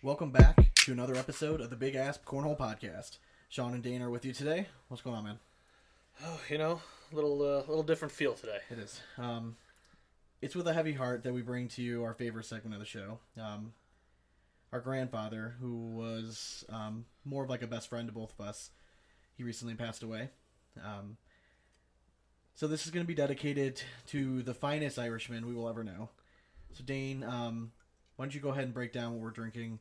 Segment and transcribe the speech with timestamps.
[0.00, 3.18] Welcome back to another episode of the Big Ass Cornhole Podcast.
[3.48, 4.68] Sean and Dane are with you today.
[4.86, 5.38] What's going on, man?
[6.24, 8.58] Oh, you know, a little uh, little different feel today.
[8.70, 9.00] It is.
[9.18, 9.56] Um,
[10.40, 12.86] it's with a heavy heart that we bring to you our favorite segment of the
[12.86, 13.18] show.
[13.36, 13.72] Um,
[14.72, 18.70] our grandfather, who was um, more of like a best friend to both of us,
[19.36, 20.28] he recently passed away.
[20.80, 21.16] Um,
[22.54, 26.10] so this is going to be dedicated to the finest Irishman we will ever know.
[26.74, 27.72] So Dane, um,
[28.14, 29.80] why don't you go ahead and break down what we're drinking,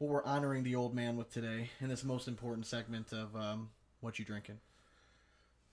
[0.00, 3.68] what we're honoring the old man with today in this most important segment of um,
[4.00, 4.58] what you drinking?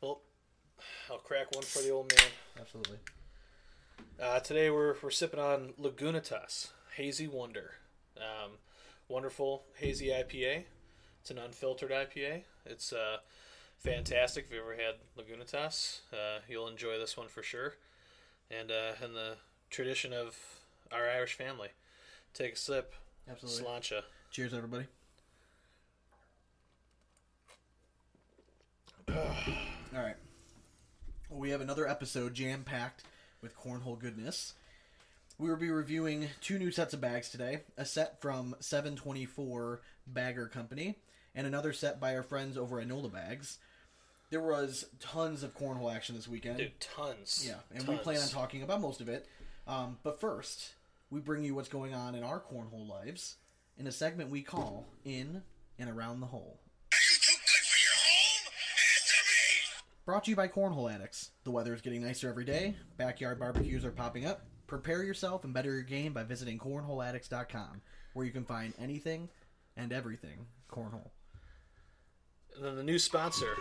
[0.02, 0.20] Well,
[1.10, 2.26] I'll crack one for the old man.
[2.60, 2.98] Absolutely.
[4.22, 7.76] Uh, today we're we're sipping on Lagunitas Hazy Wonder,
[8.18, 8.52] um,
[9.08, 10.66] wonderful hazy IPA.
[11.22, 12.42] It's an unfiltered IPA.
[12.66, 13.18] It's uh,
[13.78, 14.48] fantastic.
[14.50, 17.76] If you ever had Lagunitas, uh, you'll enjoy this one for sure.
[18.52, 19.36] And uh, in the
[19.70, 20.38] tradition of
[20.92, 21.70] our Irish family,
[22.34, 22.94] take a sip.
[23.30, 23.64] Absolutely.
[23.64, 24.04] Sláinte.
[24.38, 24.86] Cheers, everybody.
[29.10, 29.16] All
[29.96, 30.16] right.
[31.28, 33.02] Well, we have another episode jam packed
[33.42, 34.54] with cornhole goodness.
[35.40, 40.46] We will be reviewing two new sets of bags today a set from 724 Bagger
[40.46, 41.00] Company
[41.34, 43.58] and another set by our friends over at Nola Bags.
[44.30, 46.60] There was tons of cornhole action this weekend.
[46.60, 47.44] Dude, tons.
[47.44, 49.26] Yeah, and we plan on talking about most of it.
[49.66, 50.74] Um, but first,
[51.10, 53.38] we bring you what's going on in our cornhole lives
[53.78, 55.44] in a segment we call In
[55.80, 56.60] and Around the Hole.
[56.92, 58.52] Are you too good for your home?
[58.96, 59.84] Answer me!
[60.06, 61.32] Brought to you by Cornhole Addicts.
[61.44, 62.76] The weather is getting nicer every day.
[62.98, 64.46] Backyard barbecues are popping up.
[64.66, 67.82] Prepare yourself and better your game by visiting cornholeaddicts.com,
[68.14, 69.30] where you can find anything
[69.78, 71.12] and everything cornhole.
[72.56, 73.56] And then the new sponsor,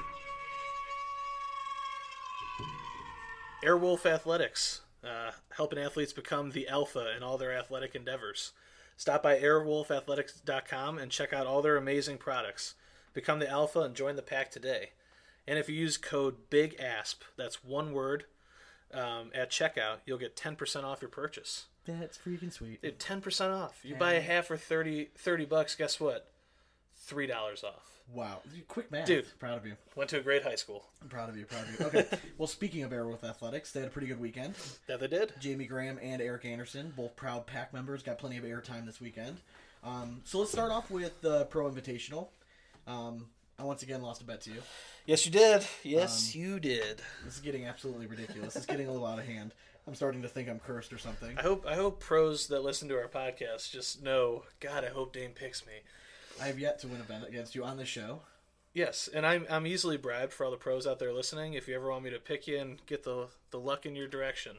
[3.63, 8.53] Airwolf Athletics, uh, helping athletes become the alpha in all their athletic endeavors.
[8.97, 12.75] Stop by airwolfathletics.com and check out all their amazing products.
[13.13, 14.91] Become the alpha and join the pack today.
[15.47, 18.25] And if you use code BIGASP, that's one word,
[18.93, 21.67] um, at checkout, you'll get 10% off your purchase.
[21.87, 22.83] That's freaking sweet.
[22.83, 23.81] Dude, 10% off.
[23.85, 26.31] You buy a half for 30, 30 bucks, guess what?
[27.09, 27.97] $3 off.
[28.13, 28.41] Wow.
[28.69, 29.07] Quick math.
[29.07, 29.27] Dude.
[29.39, 29.75] Proud of you.
[29.97, 30.85] Went to a great high school.
[31.03, 31.45] I'm proud of you.
[31.45, 31.87] Proud of you.
[31.87, 32.19] Okay.
[32.39, 34.55] well, speaking of Airwolf Athletics, they had a pretty good weekend.
[34.87, 35.33] That they did.
[35.41, 39.39] Jamie Graham and Eric Anderson, both proud pack members, got plenty of airtime this weekend.
[39.83, 42.29] Um, so let's start off with the Pro Invitational.
[42.87, 43.27] Um,
[43.59, 44.63] I once again lost a bet to you.
[45.07, 45.67] Yes, you did.
[45.83, 47.01] Yes, you did.
[47.25, 48.57] This is getting absolutely ridiculous.
[48.57, 49.53] It's getting a little out of hand.
[49.87, 51.39] I'm starting to think I'm cursed or something.
[51.39, 54.43] I hope I hope pros that listen to our podcast just know.
[54.59, 55.75] God, I hope Dane picks me.
[56.41, 58.21] I have yet to win a bet against you on the show.
[58.75, 61.55] Yes, and I'm I'm easily bribed for all the pros out there listening.
[61.55, 64.07] If you ever want me to pick you and get the the luck in your
[64.07, 64.59] direction,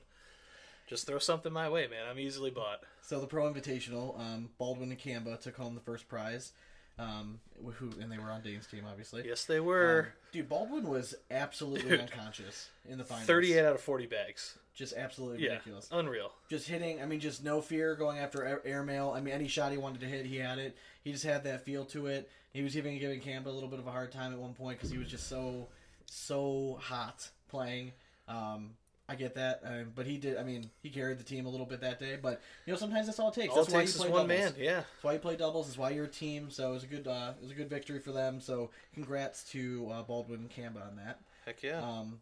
[0.87, 2.07] just throw something my way, man.
[2.09, 2.81] I'm easily bought.
[3.01, 6.53] So the Pro Invitational, um, Baldwin and Kamba took home the first prize.
[6.99, 7.39] Um,
[7.75, 9.23] who and they were on Dane's team, obviously.
[9.27, 10.07] Yes, they were.
[10.07, 11.99] Um, dude, Baldwin was absolutely Dude.
[12.01, 13.27] unconscious in the finals.
[13.27, 14.57] 38 out of 40 bags.
[14.73, 15.87] just absolutely Yeah, ridiculous.
[15.91, 16.31] unreal.
[16.49, 17.01] just hitting.
[17.01, 19.11] I mean, just no fear going after air, airmail.
[19.15, 20.75] I mean, any shot he wanted to hit, he had it.
[21.03, 22.29] He just had that feel to it.
[22.53, 24.77] He was even giving Campbell a little bit of a hard time at one point
[24.79, 25.67] because he was just so,
[26.05, 27.91] so hot playing.
[28.27, 28.71] Um,
[29.09, 30.37] I get that, um, but he did.
[30.37, 32.17] I mean, he carried the team a little bit that day.
[32.21, 33.53] But you know, sometimes that's all it takes.
[33.53, 34.53] All that's it why takes you is play one doubles.
[34.53, 34.53] man.
[34.57, 34.73] Yeah.
[34.75, 35.67] That's why you play doubles.
[35.67, 36.49] That's why you're a team.
[36.49, 38.41] So it was a good, uh, it was a good victory for them.
[38.41, 41.21] So congrats to uh, Baldwin and Camba on that.
[41.45, 41.79] Heck yeah.
[41.81, 42.19] Um,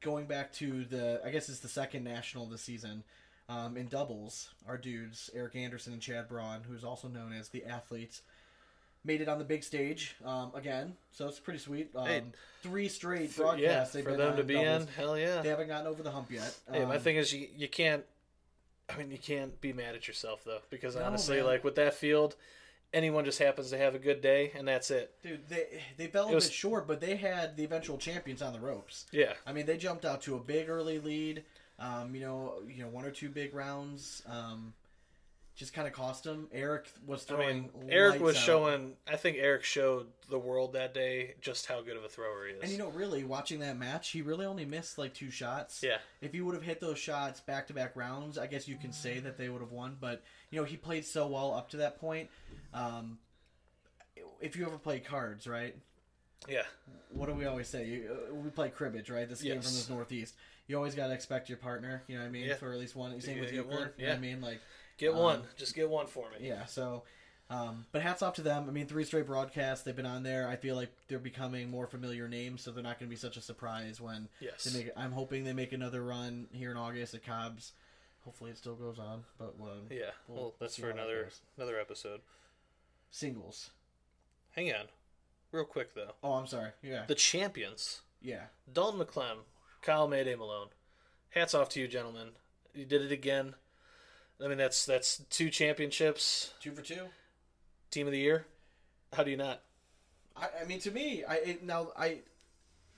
[0.00, 3.04] going back to the, I guess it's the second national this season.
[3.48, 7.64] Um, in doubles, our dudes Eric Anderson and Chad Braun, who's also known as the
[7.64, 8.22] athletes,
[9.04, 10.94] made it on the big stage um, again.
[11.12, 11.90] So it's pretty sweet.
[11.96, 12.22] Um, Hey,
[12.62, 14.82] three straight broadcasts yeah, they've for been them to be doubles.
[14.82, 15.42] in, hell yeah.
[15.42, 16.56] They haven't gotten over the hump yet.
[16.70, 18.04] Hey, my Um, thing is you you can't.
[18.88, 21.46] I mean, you can't be mad at yourself though, because No, honestly, man.
[21.46, 22.36] like with that field,
[22.92, 25.14] anyone just happens to have a good day, and that's it.
[25.22, 28.52] dude, they they fell a was- bit short, but they had the eventual champions on
[28.52, 29.06] the ropes.
[29.12, 31.44] Yeah, I mean, they jumped out to a big early lead.
[31.78, 34.22] Um, you know, you know, one or two big rounds.
[34.28, 34.74] Um,
[35.54, 36.48] just kind of cost him.
[36.52, 37.68] Eric was throwing.
[37.74, 38.42] I mean, Eric was out.
[38.42, 38.92] showing.
[39.06, 42.54] I think Eric showed the world that day just how good of a thrower he
[42.54, 42.62] is.
[42.62, 45.82] And you know, really watching that match, he really only missed like two shots.
[45.82, 48.76] yeah, If he would have hit those shots back to back rounds, I guess you
[48.76, 49.96] can say that they would have won.
[50.00, 52.30] But you know, he played so well up to that point.
[52.72, 53.18] Um,
[54.40, 55.76] if you ever play cards, right?
[56.48, 56.62] yeah,
[57.10, 58.02] What do we always say?
[58.10, 59.28] Uh, we play cribbage, right?
[59.28, 60.34] This game from the Northeast.
[60.72, 62.02] You always got to expect your partner.
[62.06, 62.46] You know what I mean?
[62.46, 62.54] Yeah.
[62.54, 63.20] For at least one.
[63.20, 64.40] Same with you, one, You know what I mean?
[64.40, 64.58] Like,
[64.96, 65.42] get Um, one.
[65.58, 66.48] Just get one for me.
[66.48, 66.64] yeah.
[66.64, 67.02] So,
[67.50, 68.64] um, but hats off to them.
[68.68, 70.48] I mean, three straight broadcasts they've been on there.
[70.48, 73.36] I feel like they're becoming more familiar names, so they're not going to be such
[73.36, 74.64] a surprise when Yes.
[74.64, 74.92] they make.
[74.96, 77.72] I'm hoping they make another run here in August at Cobb's.
[78.24, 79.24] Hopefully, it still goes on.
[79.36, 80.12] But uh, Yeah.
[80.26, 81.28] We'll that's for another
[81.58, 82.22] another episode.
[83.10, 83.70] singles.
[84.52, 84.86] Hang on,
[85.50, 86.12] real quick though.
[86.22, 86.70] Oh, I'm sorry.
[86.82, 88.44] Yeah, The champions, yeah.
[88.72, 89.38] Dalton McClem,
[89.82, 90.68] Kyle Mayday Malone.
[91.30, 92.28] Hats off to you, gentlemen.
[92.74, 93.54] You did it again.
[94.42, 97.06] I mean, that's that's two championships, Two for two.
[97.90, 98.46] team of the year.
[99.12, 99.60] How do you not?
[100.36, 102.18] I, I mean, to me, I it, now I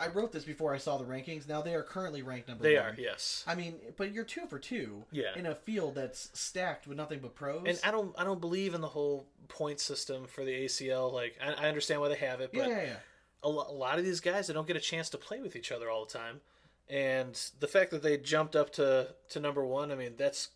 [0.00, 1.46] I wrote this before I saw the rankings.
[1.48, 2.84] Now they are currently ranked number They one.
[2.86, 3.44] are, yes.
[3.46, 5.04] I mean, but you're two for two.
[5.12, 5.36] Yeah.
[5.36, 7.64] In a field that's stacked with nothing but pros.
[7.66, 11.12] And I don't I don't believe in the whole point system for the ACL.
[11.12, 12.96] Like I, I understand why they have it, but yeah, yeah, yeah.
[13.42, 15.56] a, lo- a lot of these guys they don't get a chance to play with
[15.56, 16.40] each other all the time.
[16.88, 20.50] And the fact that they jumped up to to number one, I mean, that's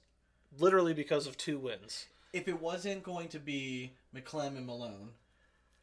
[0.58, 2.06] literally because of two wins.
[2.32, 5.10] If it wasn't going to be McClem and Malone,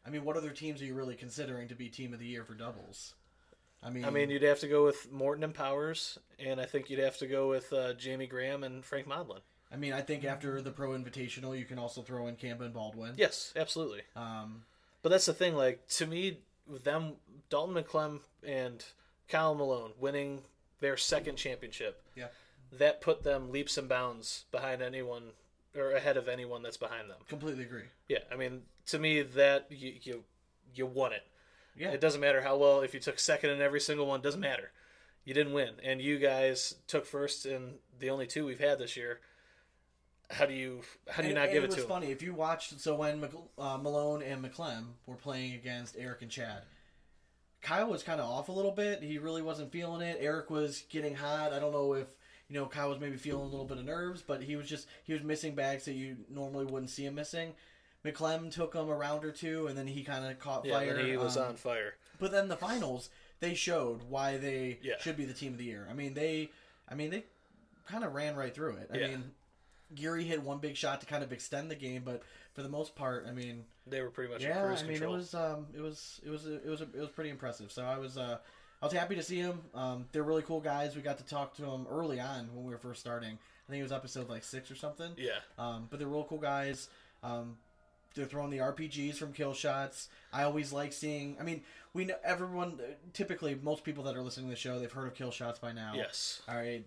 [0.05, 2.43] I mean, what other teams are you really considering to be team of the year
[2.43, 3.15] for doubles?
[3.81, 6.89] I mean, I mean, you'd have to go with Morton and Powers, and I think
[6.89, 9.41] you'd have to go with uh, Jamie Graham and Frank Modlin.
[9.71, 12.73] I mean, I think after the Pro Invitational, you can also throw in Campa and
[12.73, 13.13] Baldwin.
[13.17, 14.01] Yes, absolutely.
[14.15, 14.63] Um,
[15.01, 15.55] But that's the thing.
[15.55, 16.39] Like to me,
[16.83, 17.13] them,
[17.49, 18.83] Dalton McClem and
[19.27, 20.41] Kyle Malone winning
[20.79, 22.27] their second championship, yeah,
[22.71, 25.31] that put them leaps and bounds behind anyone
[25.75, 27.17] or ahead of anyone that's behind them.
[27.27, 27.83] completely agree.
[28.07, 30.23] Yeah, I mean, to me, that you you,
[30.73, 31.23] you won it.
[31.77, 34.21] Yeah, It doesn't matter how well if you took second in every single one.
[34.21, 34.71] Doesn't matter.
[35.25, 38.95] You didn't win, and you guys took first in the only two we've had this
[38.95, 39.19] year.
[40.29, 42.11] How do you how do you And- not and give it it was to funny
[42.11, 42.79] if you watched.
[42.79, 46.63] So when Mc, uh, Malone and McClem were playing against Eric and Chad,
[47.65, 49.01] Kyle was kind of off a little bit.
[49.01, 50.17] He really wasn't feeling it.
[50.21, 51.51] Eric was getting hot.
[51.51, 52.07] I don't know if
[52.47, 54.87] you know Kyle was maybe feeling a little bit of nerves, but he was just
[55.03, 57.53] he was missing bags that you normally wouldn't see him missing.
[58.05, 60.99] McClem took him a round or two, and then he kind of caught Yeah, fire.
[60.99, 61.95] he was um, on fire.
[62.19, 63.09] But then the finals,
[63.39, 64.99] they showed why they Yeah.
[64.99, 65.87] should be the team of the year.
[65.89, 66.51] I mean, they,
[66.87, 67.23] I mean, they
[67.87, 68.91] kind of ran right through it.
[68.93, 69.07] I Yeah.
[69.07, 69.31] mean,
[69.95, 72.21] Geary hit one big shot to kind of extend the game, but
[72.55, 75.13] for the most part, I mean, They were pretty much yeah, cruise I mean, control.
[75.13, 77.71] it was, um, it was, it was, it was, it was pretty impressive.
[77.71, 78.37] So I was, uh,
[78.81, 79.61] I was happy to see them.
[79.75, 80.95] Um, they're really cool guys.
[80.95, 83.37] We got to talk to them early on when we were first starting.
[83.67, 85.11] I think it was episode like six or something.
[85.17, 86.87] yeah, Um, but they're real cool guys.
[87.23, 87.57] Um,
[88.13, 90.07] they're throwing the RPGs from kill shots.
[90.31, 91.35] I always like seeing.
[91.37, 91.63] I mean,
[91.93, 92.79] we know everyone.
[93.11, 95.73] Typically, most people that are listening to the show, they've heard of kill shots by
[95.73, 95.91] now.
[95.95, 96.41] yes.
[96.47, 96.85] All right.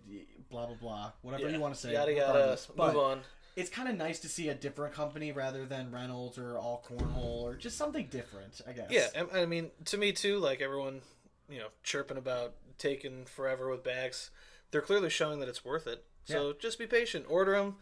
[0.49, 1.11] Blah blah blah.
[1.21, 1.55] Whatever Yeah.
[1.55, 1.93] you want to say.
[1.93, 2.57] Yada yada.
[2.75, 3.21] Move on.
[3.55, 7.41] It's kind of nice to see a different company rather than Reynolds or All Cornhole
[7.43, 8.61] or just something different.
[8.67, 8.87] I guess.
[8.89, 10.37] Yeah, I I mean, to me too.
[10.39, 11.01] Like everyone,
[11.49, 14.31] you know, chirping about taking forever with bags.
[14.71, 16.03] They're clearly showing that it's worth it.
[16.25, 17.25] So just be patient.
[17.27, 17.77] Order them.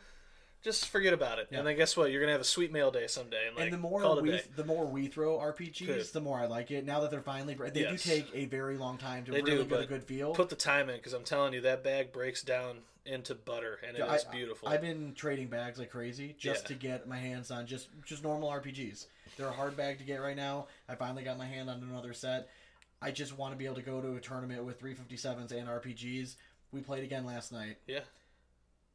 [0.63, 1.59] Just forget about it, Yeah.
[1.59, 2.11] and then guess what?
[2.11, 4.21] You're gonna have a sweet mail day someday, and like and the more call it
[4.21, 6.05] a we the more we throw RPGs, Good.
[6.13, 6.83] the more I like it.
[6.83, 8.03] Now that they're finally they Yes.
[8.03, 10.33] do take a very long time to They really do, get a good feel.
[10.33, 13.97] Put the time in, because I'm telling you, that bag breaks down into butter, and
[13.97, 14.67] it is I- beautiful.
[14.69, 16.67] I've been trading bags like crazy just Yeah.
[16.69, 19.07] to get my hands on just just normal RPGs.
[19.37, 20.67] They're a hard bag to get right now.
[20.87, 22.49] I finally got my hand on another set.
[23.01, 26.35] I just want to be able to go to a tournament with 357s and RPGs.
[26.71, 27.77] We played again last night.
[27.87, 28.01] yeah,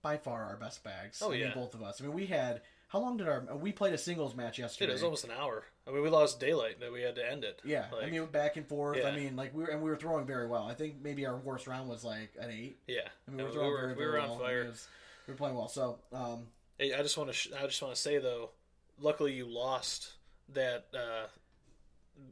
[0.03, 1.23] By far our best bags.
[1.23, 1.55] Oh, I mean, yeah.
[1.55, 2.01] both of us.
[2.01, 2.63] I mean, we had
[2.93, 4.91] how long did our we played a singles match yesterday?
[4.91, 5.65] it was almost an hour.
[5.89, 7.61] I mean, we lost daylight that we had to end it.
[7.65, 8.99] yeah, I mean back and forth.
[9.05, 10.65] I mean, like we were and we were throwing very well.
[10.69, 12.77] I think maybe our worst round was like an eight.
[12.87, 13.01] yeah.
[13.27, 14.37] I mean, we were we throwing were, very, we were very on well.
[14.39, 14.65] I mean, fire.
[14.67, 14.89] was-
[15.27, 15.69] we were playing well.
[15.69, 16.47] So, um,
[16.79, 17.33] Hey, I just want to.
[17.35, 18.51] Sh- I just want to say though,
[19.01, 20.13] luckily you lost
[20.53, 21.27] that uh,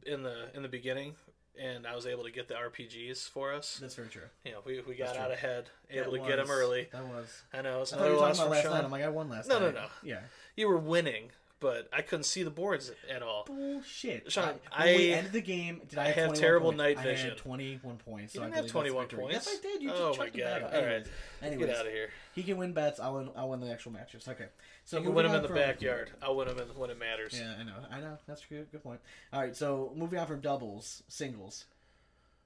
[0.05, 1.15] in the in the beginning,
[1.59, 3.77] and I was able to get the RPGs for us.
[3.81, 4.23] that's very true.
[4.43, 6.89] You know, we, we got out ahead, able That to get them early.
[6.91, 7.43] That was.
[7.53, 8.71] I know it's I another loss from last Sean.
[8.73, 8.83] night.
[8.83, 9.75] I'm like, I won last No, no, night.
[9.75, 9.85] no.
[10.03, 10.19] Yeah.
[10.55, 11.29] You were winning,
[11.59, 13.45] but I couldn't see the boards at all.
[13.45, 14.31] Bullshit.
[14.31, 16.77] Sean, I, when we ended the game, did I, I have, have terrible points?
[16.79, 17.29] night I vision.
[17.29, 18.35] had 21 points.
[18.35, 19.33] You so I didn't have 21 that's the victory.
[19.33, 19.47] points.
[19.47, 19.81] Yes, I did.
[19.83, 20.63] You oh just oh my god!
[20.63, 21.05] All Anyways,
[21.41, 22.09] right, anyways, get out of here.
[22.35, 22.99] he can win bets.
[22.99, 23.29] I'll win.
[23.35, 24.27] I'll win the actual matches.
[24.27, 24.47] Okay.
[24.83, 26.11] So You can win them in the from- backyard.
[26.21, 27.33] I'll win them in, when it matters.
[27.39, 27.75] Yeah, I know.
[27.91, 28.17] I know.
[28.27, 28.71] That's a good.
[28.71, 28.99] Good point.
[29.31, 29.55] All right.
[29.55, 31.65] So moving on from doubles, singles.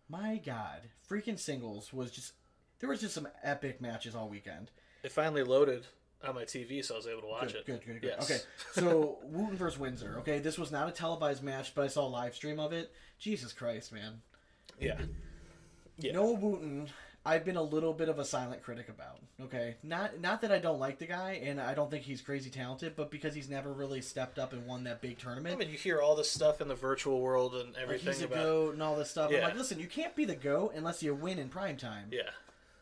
[0.09, 2.33] My God, freaking singles was just.
[2.79, 4.69] There was just some epic matches all weekend.
[5.01, 5.87] It finally loaded
[6.27, 7.65] on my TV, so I was able to watch Good, it.
[7.65, 8.13] good, good, good.
[8.19, 8.31] Yes.
[8.31, 8.41] Okay,
[8.73, 10.15] so Wooten versus Windsor.
[10.19, 12.91] Okay, this was not a televised match, but I saw a live stream of it.
[13.19, 14.21] Jesus Christ, man.
[14.79, 14.97] Yeah.
[15.97, 16.11] Yeah.
[16.13, 16.89] Noah Wooten,
[17.25, 19.19] I've been a little bit of a silent critic about.
[19.41, 22.49] Okay, not not that I don't like the guy and I don't think he's crazy
[22.49, 25.55] talented, but because he's never really stepped up and won that big tournament.
[25.55, 28.21] I mean, you hear all this stuff in the virtual world and like everything he's
[28.21, 28.35] a about.
[28.43, 29.29] goat and all this stuff.
[29.29, 29.45] I'm Yeah.
[29.45, 32.09] like, listen, you can't be the goat unless you win in prime time.
[32.11, 32.29] Yeah.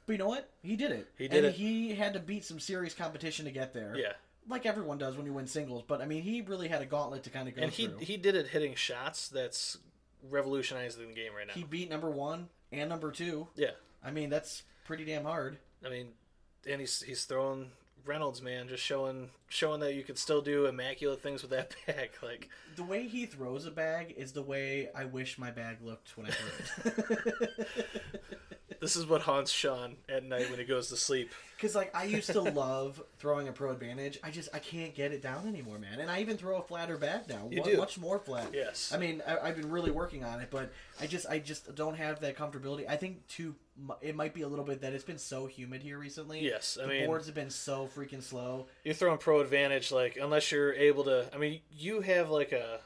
[0.05, 0.49] But you know what?
[0.61, 1.07] He did it.
[1.17, 1.55] He did and it.
[1.55, 3.95] He had to beat some serious competition to get there.
[3.95, 4.13] Yeah.
[4.49, 7.23] Like everyone does when you win singles, but I mean, he really had a gauntlet
[7.23, 7.99] to kind of go And he through.
[7.99, 9.77] he did it hitting shots that's
[10.29, 11.53] revolutionizing the game right now.
[11.53, 13.47] he beat number one and number two.
[13.55, 13.71] yeah.
[14.03, 15.57] I mean, that's pretty damn hard.
[15.85, 16.09] I mean,
[16.69, 17.71] and he's he's throwing
[18.05, 22.09] Reynolds, man, just showing showing that you can still do immaculate things with that bag.
[22.21, 26.17] Like The way he throws a bag is the way I wish my bag looked
[26.17, 27.49] when I threw it.
[28.83, 31.31] this is what haunts Sean at night when he goes to sleep.
[31.55, 34.19] Because like I used to love throwing a pro advantage.
[34.21, 36.01] I just I can't get it down anymore, man.
[36.01, 37.77] And I even throw a flatter bag now, You do.
[37.77, 38.49] much more flat.
[38.53, 38.91] Yes.
[38.93, 41.95] I mean I, I've been really working on it, but I just I just don't
[41.95, 42.83] have that comfortability.
[42.89, 43.55] I think too
[44.01, 46.41] it might be a little bit that it's been so humid here recently.
[46.41, 48.67] Yes, I the mean- boards have been so freaking slow.
[48.83, 51.29] You're throwing pro advantage, like unless you're able to.
[51.33, 52.81] I mean, you have like a,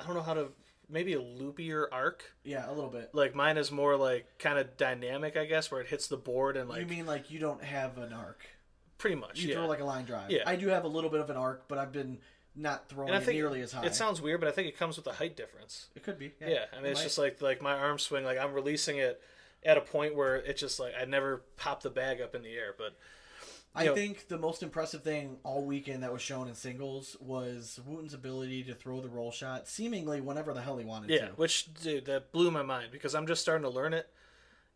[0.00, 0.48] I don't know how to,
[0.88, 2.24] maybe a loopier arc.
[2.44, 3.10] Yeah, a little bit.
[3.12, 6.56] Like mine is more like kind of dynamic, I guess, where it hits the board
[6.56, 8.46] and like you mean like you don't have an arc?
[8.98, 9.40] pretty much.
[9.40, 9.54] You yeah.
[9.54, 10.30] throw like a line drive.
[10.30, 10.42] Yeah.
[10.44, 12.18] I do have a little bit of an arc, but I've been
[12.54, 13.86] not throwing it nearly as high.
[13.86, 15.86] it sounds weird, but I think it comes with a height difference.
[15.94, 16.32] It could be.
[16.40, 17.04] Yeah, I mean, It it's might.
[17.04, 19.20] just like like my arm swing, like I'm releasing it
[19.64, 22.52] at a point where it's just like I never pop the bag up in the
[22.54, 22.96] air, but
[23.74, 27.16] I you know- think the most impressive thing all weekend that was shown in singles
[27.20, 31.26] was Wooten's ability to throw the roll shot seemingly whenever the hell he wanted yeah,
[31.28, 31.32] to.
[31.32, 34.08] which dude, that blew my mind because I'm just starting to learn it,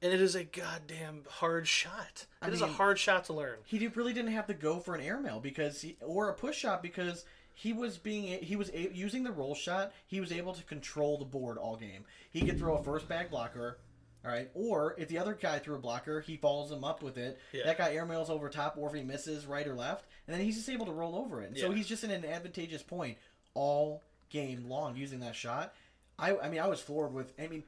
[0.03, 2.27] and it is a goddamn hard shot.
[2.43, 3.59] It I is a hard shot to learn.
[3.65, 6.59] He did- really didn't have to go for an airmail because he, or a push
[6.59, 9.93] shot because he was being he was a, using the roll shot.
[10.07, 12.05] He was able to control the board all game.
[12.31, 13.79] He could throw a first bag blocker.
[14.25, 17.19] All right, or if the other guy threw a blocker, he follows him up with
[17.19, 17.41] it.
[17.53, 17.65] Yeah.
[17.65, 20.55] That guy airmails over top, or if he misses right or left, and then he's
[20.57, 21.59] just able to roll over it.
[21.59, 21.75] So Yeah.
[21.77, 23.19] he's just in an advantageous point
[23.55, 24.01] all
[24.31, 25.75] game long using that shot.
[26.19, 27.33] I, I mean, I was floored with.
[27.37, 27.65] I mean,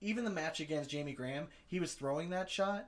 [0.00, 2.86] even the match against Jamie Graham, he was throwing that shot.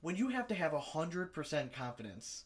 [0.00, 2.44] When you have to have hundred percent confidence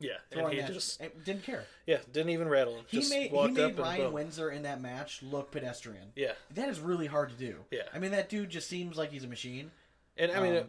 [0.00, 1.64] Yeah, and he that, just didn't care.
[1.86, 2.84] yeah didn't even rattle him.
[2.88, 4.12] He just made he walked made up and Ryan boom.
[4.14, 6.12] Windsor in that match look pedestrian.
[6.16, 7.56] Yeah, That is really hard to do.
[7.70, 7.82] Yeah.
[7.94, 9.70] I mean, that dude just seems like he's a machine.
[10.16, 10.68] and I mean, Um,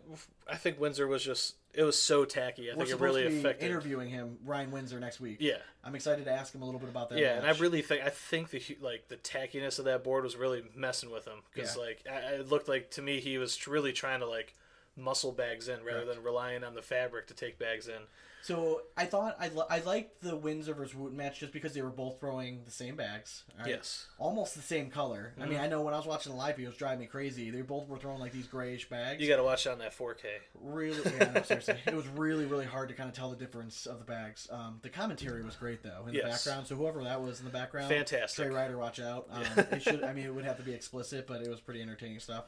[0.49, 2.69] I think Windsor was just it was so tacky.
[2.69, 3.65] I think it really affected.
[3.65, 5.37] interviewing him, Ryan Windsor, next week.
[5.39, 7.17] Yeah, I'm excited to ask him a little bit about that.
[7.19, 10.35] yeah, and I really think I think the like the tackiness of that board was
[10.35, 11.81] really messing with him because Yeah.
[11.83, 14.53] like I, it looked like to me he was really trying to like
[14.97, 16.15] muscle bags in rather Correct.
[16.15, 18.01] than relying on the fabric to take bags in.
[18.43, 21.83] So I thought I, li- I liked the Windsor versus Wooten match just because they
[21.83, 23.43] were both throwing the same bags.
[23.59, 23.67] right?
[23.69, 24.07] Yes.
[24.17, 25.33] Almost the same color.
[25.37, 25.63] I mean, Mm-hmm.
[25.63, 27.51] I know when I was watching the live, it was driving me crazy.
[27.51, 29.21] They both were throwing like these grayish bags.
[29.21, 30.23] You got to watch out on that 4K.
[30.59, 33.85] really, yeah, no, seriously, it was really, really hard to kind of tell the difference
[33.85, 34.47] of the bags.
[34.51, 36.65] Um, the commentary was great though in the background.
[36.65, 38.45] So whoever that was in the background, Fantastic.
[38.47, 39.27] Trey Ryder, watch out.
[39.31, 40.03] Um, it should.
[40.03, 42.45] I mean, it would have to be explicit, but it was pretty entertaining stuff.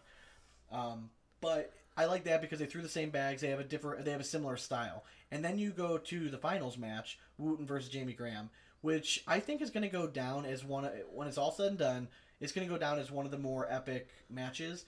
[0.71, 1.09] Um,
[1.41, 3.41] but I like that because they threw the same bags.
[3.41, 4.05] They have a different.
[4.05, 5.03] They have a similar style.
[5.33, 9.63] And then you go to the finals match, Wooten versus Jamie Graham, which I think
[9.63, 10.85] is going to go down as one.
[10.85, 12.07] of- When it's all said and done,
[12.39, 14.85] it's going to go down as one of the more epic matches.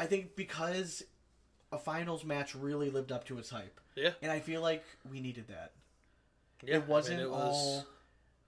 [0.00, 1.04] I think because
[1.70, 4.14] a finals match really lived up to its hype, Yeah.
[4.20, 5.72] and I feel like we needed that.
[6.64, 6.76] Yeah.
[6.78, 7.84] it wasn't I mean, it all was,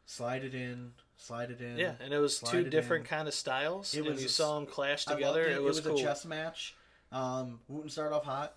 [0.06, 1.78] slide it in, slide it in.
[1.78, 3.08] Yeah, and it was two it different in.
[3.08, 5.44] kind of styles, It and was you a- saw them clash together.
[5.44, 5.52] It.
[5.52, 5.96] It was, was cool.
[5.96, 6.74] a chess match.
[7.12, 8.54] Um, Wooten started off hot.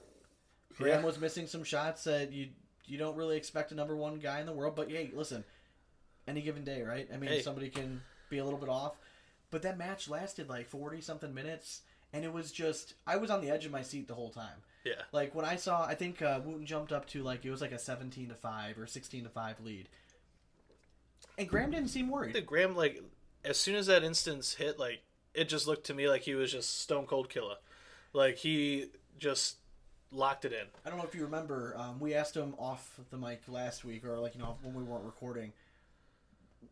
[0.78, 1.06] Graham Yeah.
[1.06, 2.50] was missing some shots that you
[2.88, 4.76] you don't really expect a number one guy in the world.
[4.76, 5.44] But hey, listen,
[6.28, 7.08] any given day, right?
[7.14, 7.42] I mean, Hey.
[7.42, 8.98] somebody can be a little bit off.
[9.52, 11.82] But that match lasted like forty something minutes,
[12.14, 14.62] and it was just I was on the edge of my seat the whole time.
[14.84, 15.02] Yeah.
[15.12, 17.72] Like when I saw, I think uh, Wooten jumped up to like it was like
[17.72, 19.90] a seventeen to five or sixteen to five lead,
[21.38, 22.34] and Graham didn't seem worried.
[22.34, 23.02] The Graham like
[23.44, 25.02] as soon as that instance hit, like
[25.34, 27.56] it just looked to me like he was just stone cold killer.
[28.14, 29.58] Like he just
[30.16, 30.66] locked it in.
[30.86, 34.06] I don't know if you remember, um, we asked him off the mic last week,
[34.06, 35.54] or like you know when we weren't recording.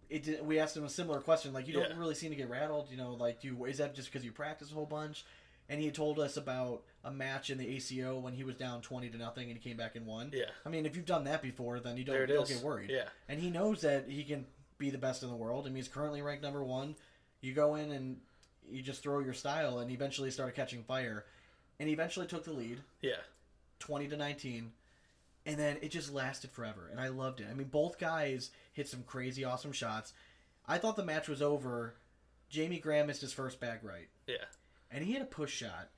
[0.09, 1.97] It did, we asked him a similar question, like you don't Yeah.
[1.97, 4.31] really seem to get rattled, you know, like do you, is that just because you
[4.31, 5.25] practice a whole bunch?
[5.69, 8.81] And he had told us about a match in the ACO when he was down
[8.81, 10.31] twenty to nothing and he came back and won.
[10.33, 10.45] Yeah.
[10.65, 12.89] I mean, if you've done that before, then you don't, you don't get worried.
[12.89, 13.05] Yeah.
[13.29, 14.45] and he knows that he can
[14.77, 15.65] be the best in the world.
[15.65, 16.95] I mean, he's currently ranked number one.
[17.41, 18.17] You go in and
[18.69, 21.25] you just throw your style, and eventually started catching fire,
[21.79, 22.79] and he eventually took the lead.
[23.01, 23.17] Yeah.
[23.83, 24.71] 20 to 19
[25.45, 28.87] and then it just lasted forever and i loved it i mean both guys hit
[28.87, 30.13] some crazy awesome shots
[30.69, 31.95] i thought the match was over
[32.49, 34.45] jamie graham missed his first bag right Yeah.
[34.89, 35.89] and he had a push shot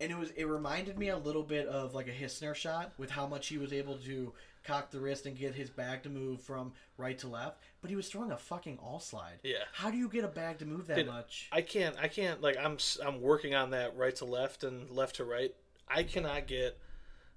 [0.00, 3.10] and it was it reminded me a little bit of like a Hissner shot with
[3.10, 4.32] how much he was able to
[4.64, 7.96] cock the wrist and get his bag to move from right to left but he
[7.96, 9.64] was throwing a fucking all slide Yeah.
[9.72, 11.96] how do you get a bag to move that Dude, much I can't.
[12.00, 12.40] I can't.
[12.40, 12.76] Like I'm.
[13.04, 15.52] I'm working on that right to left and left to right.
[15.90, 16.78] I cannot get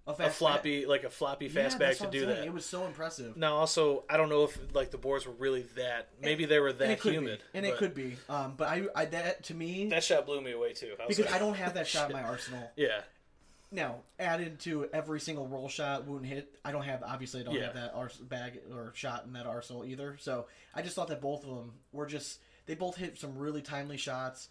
[0.08, 1.46] a fast floppy like a floppy.
[1.46, 2.30] Yeah, fast bag to do saying.
[2.30, 2.46] that.
[2.46, 5.62] it was so impressive Now, also, I don't know if like the boards were really
[5.76, 6.10] that.
[6.22, 7.40] Maybe they were that could humid.
[7.54, 7.58] be.
[7.60, 10.52] and it could be um, but I, I that to me That shot blew me
[10.54, 10.94] away too.
[11.00, 12.72] I because like, I don't have that shot in my arsenal.
[12.76, 13.02] Yeah,
[13.72, 16.58] now added to every single roll shot Wooten hit.
[16.66, 17.66] I don't have obviously I don't Yeah.
[17.66, 20.18] have that ars- bag or shot in that arsenal either.
[20.20, 23.62] So I just thought that both of them were just they both hit some really
[23.62, 24.50] timely shots.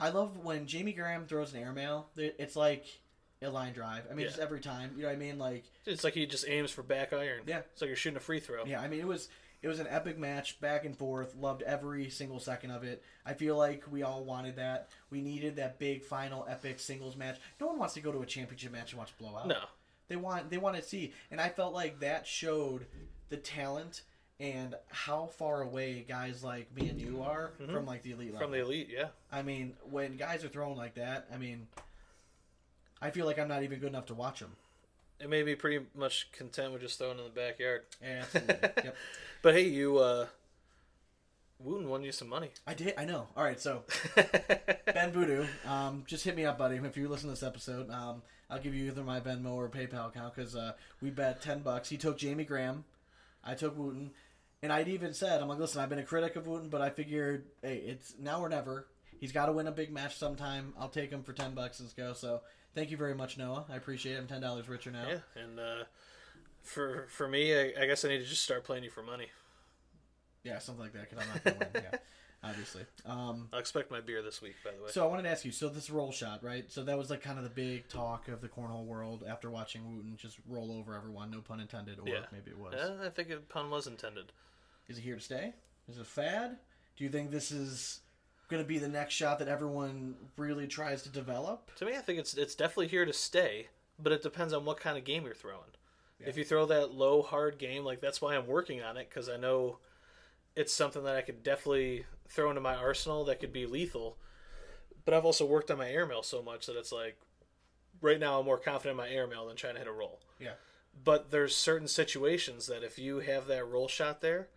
[0.00, 2.08] I love when Jamie Graham throws an airmail.
[2.16, 2.84] It's like
[3.42, 4.04] a line drive.
[4.10, 4.28] I mean, Yeah.
[4.28, 4.92] just every time.
[4.96, 5.38] You know what I mean?
[5.38, 7.42] Like It's like he just aims for back iron.
[7.46, 7.60] Yeah.
[7.72, 8.64] It's like you're shooting a free throw.
[8.64, 9.28] Yeah, I mean it was
[9.62, 11.34] it was an epic match, back and forth.
[11.36, 13.02] Loved every single second of it.
[13.26, 14.88] I feel like we all wanted that.
[15.10, 17.38] We needed that big final epic singles match.
[17.60, 19.48] No one wants to go to a championship match and watch blowout.
[19.48, 19.58] No.
[20.08, 22.86] They want they want to see, and I felt like that showed
[23.28, 24.02] the talent
[24.40, 28.48] and how far away guys like me and you are from like the elite level.
[28.48, 28.52] Mm-hmm.
[28.52, 29.08] From the elite, yeah.
[29.30, 31.66] I mean, when guys are thrown like that, I mean,
[33.02, 34.52] I feel like I'm not even good enough to watch them.
[35.20, 37.82] It may be pretty much content with just throwing in the backyard.
[38.02, 38.54] Absolutely.
[38.84, 38.96] yep.
[39.42, 40.26] But hey, you uh
[41.62, 42.48] Wooten won you some money.
[42.66, 42.94] I did.
[42.96, 43.26] I know.
[43.36, 43.82] All right, so
[44.86, 46.76] Ben Voodoo, um, just hit me up, buddy.
[46.76, 50.08] If you listen to this episode, um, I'll give you either my Venmo or PayPal
[50.08, 51.90] account because uh, we bet ten bucks.
[51.90, 52.84] He took Jamie Graham,
[53.44, 54.12] I took Wooten,
[54.62, 56.90] and I'd even said, I'm like, listen, I've been a critic of Wooten, but I
[56.90, 58.86] figured, hey, it's now or never.
[59.18, 60.72] He's got to win a big match sometime.
[60.78, 61.80] I'll take him for ten bucks.
[61.80, 62.14] Let's go.
[62.14, 62.40] So
[62.74, 63.66] thank you very much, Noah.
[63.70, 64.18] I appreciate it.
[64.18, 65.06] I'm ten dollars richer now.
[65.06, 65.84] Yeah, and uh
[66.62, 69.26] for for me, I, I guess I need to just start playing you for money.
[70.42, 71.10] Yeah, something like that.
[71.10, 71.84] Because I'm not gonna win.
[71.92, 71.98] Yeah,
[72.42, 72.82] obviously.
[73.06, 74.90] Um, I'll expect my beer this week, by the way.
[74.90, 75.52] So I wanted to ask you.
[75.52, 76.70] So this roll shot, right?
[76.70, 79.82] So that was like kind of the big talk of the cornhole world after watching
[79.94, 81.30] Wooten just roll over everyone.
[81.30, 82.26] No pun intended, or Yeah.
[82.32, 82.74] maybe it was.
[82.76, 84.32] yeah, I think a pun was intended.
[84.88, 85.52] Is it here to stay?
[85.88, 86.58] Is it a fad?
[86.96, 88.00] Do you think this is
[88.48, 91.74] going to be the next shot that everyone really tries to develop?
[91.76, 93.68] To me, I think it's it's definitely here to stay,
[93.98, 95.60] but it depends on what kind of game you're throwing.
[96.22, 99.30] If you throw that low hard game, like that's why I'm working on it because
[99.30, 99.78] I know
[100.56, 104.18] it's something that I could definitely throw into my arsenal that could be lethal.
[105.04, 107.18] But I've also worked on my airmail so much that it's like
[108.00, 110.20] right now I'm more confident in my airmail than trying to hit a roll.
[110.38, 110.52] Yeah.
[111.04, 114.48] But there's certain situations that if you have that roll shot there,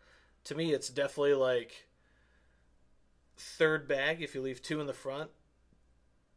[0.45, 1.87] to me it's definitely like
[3.37, 5.31] third bag if you leave two in the front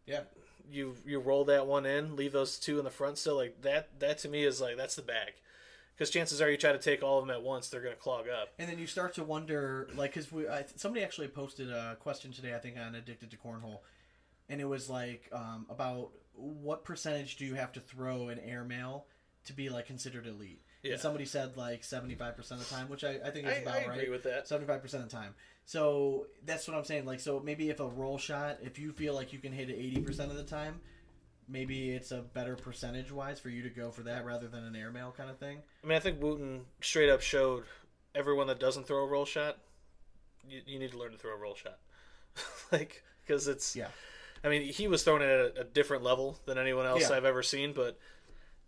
[0.07, 0.23] Yeah.
[0.71, 3.37] you you roll that one in, leave those two in the front still.
[3.37, 5.35] Like that that to me is like that's the bag,
[5.97, 8.27] because chances are you try to take all of them at once, they're gonna clog
[8.29, 8.51] up.
[8.59, 12.33] And then you start to wonder, like, because we I, somebody actually posted a question
[12.33, 13.81] today, I think, on Addicted to Cornhole,
[14.49, 19.07] and it was like um, about what percentage do you have to throw an airmail
[19.47, 20.61] to be like considered elite?
[20.83, 20.93] Yeah.
[20.93, 23.55] And somebody said like seventy five percent of the time, which I, I think is
[23.55, 24.11] I, about I agree right.
[24.11, 24.47] with that.
[24.47, 25.35] Seventy five percent of the time.
[25.65, 27.07] So that's what I'm saying.
[27.07, 29.77] Like, so maybe if a roll shot, if you feel like you can hit it
[29.77, 30.81] eighty percent of the time.
[31.49, 34.75] Maybe it's a better percentage wise for you to go for that rather than an
[34.75, 35.59] airmail kind of thing.
[35.83, 37.65] I mean, I think Wooten straight up showed
[38.15, 39.59] everyone that doesn't throw a roll shot,
[40.49, 41.79] you, you need to learn to throw a roll shot,
[42.73, 43.77] like because it's.
[43.77, 43.89] Yeah.
[44.45, 47.17] I mean, he was throwing it at a, a different level than anyone else Yeah.
[47.17, 47.99] I've ever seen, but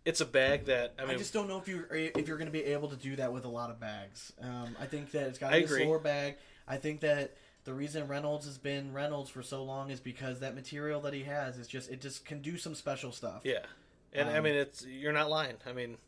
[0.04, 1.14] it's a bag that I mean.
[1.14, 3.32] I, just don't know if you if you're going to be able to do that
[3.32, 4.32] with a lot of bags.
[4.40, 6.36] Um, I think that it's got to be a slower bag.
[6.66, 7.36] I think that
[7.68, 11.24] the reason Reynolds has been Reynolds for so long is because that material that he
[11.24, 13.42] has is just it just can do some special stuff.
[13.44, 13.66] Yeah,
[14.14, 15.56] and I Um, mean it's you're not lying.
[15.66, 15.98] I mean,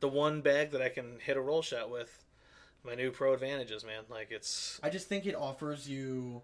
[0.00, 2.24] the one bag that I can hit a roll shot with,
[2.82, 4.04] my new pro advantages, man.
[4.08, 6.40] Like it's I just think it offers you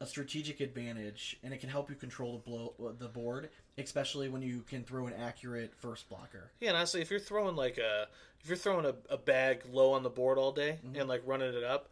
[0.00, 4.40] a strategic advantage, and it can help you control the blow the board, especially when
[4.40, 6.50] you can throw an accurate first blocker.
[6.60, 6.68] yeah.
[6.70, 8.08] And honestly, if you're throwing like a
[8.42, 10.98] if you're throwing a, a bag low on the board all day Mm-hmm.
[10.98, 11.90] and like running it up,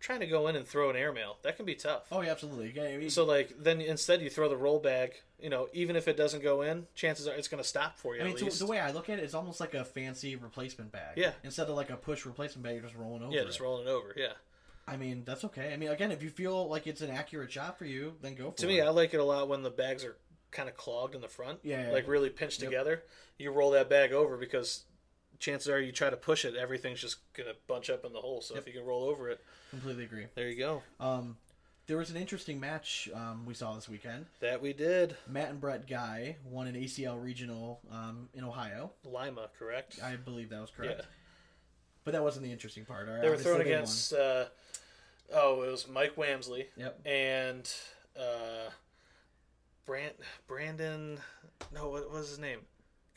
[0.00, 2.06] trying to go in and throw an airmail that can be tough.
[2.10, 2.72] Oh, yeah, absolutely.
[2.74, 5.12] Yeah, I mean, So like then instead you throw the roll bag.
[5.38, 8.14] You know, even if it doesn't go in, chances are it's going to stop for
[8.14, 10.92] you I mean, the way I look at it, it's almost like a fancy replacement
[10.92, 11.16] bag.
[11.16, 11.32] Yeah.
[11.44, 13.32] Instead of like a push replacement bag, you're just rolling over.
[13.32, 13.46] yeah, it.
[13.46, 14.12] just rolling over.
[14.16, 14.32] Yeah.
[14.86, 15.72] I mean, that's okay.
[15.72, 18.50] I mean, again, if you feel like it's an accurate shot for you, then go
[18.50, 18.68] for To it.
[18.68, 20.16] To me, I like it a lot when the bags are
[20.50, 21.60] kind of clogged in the front.
[21.62, 22.10] Yeah, yeah, Like yeah.
[22.10, 22.70] really pinched Yep.
[22.70, 23.02] together.
[23.38, 24.84] You roll that bag over because
[25.40, 28.20] chances are you try to push it, everything's just going to bunch up in the
[28.20, 28.40] hole.
[28.42, 30.26] So if you can roll over it, completely agree.
[30.36, 30.82] there you go.
[31.00, 31.36] Um,
[31.86, 34.26] there was an interesting match um, we saw this weekend.
[34.40, 35.16] That we did.
[35.26, 38.92] Matt and Brett Guy won an ACL regional um, in Ohio.
[39.04, 39.98] Lima, correct?
[40.04, 41.00] I believe that was correct.
[41.00, 41.06] Yeah.
[42.04, 43.08] But that wasn't the interesting part.
[43.08, 43.20] Right?
[43.20, 43.78] They were Obviously, throwing they won.
[43.78, 44.44] against, uh,
[45.34, 47.00] oh, it was Mike Wamsley Yep.
[47.06, 47.72] and
[48.16, 48.70] uh,
[49.84, 50.12] Brand,
[50.46, 51.18] Brandon,
[51.74, 52.60] no, what was his name?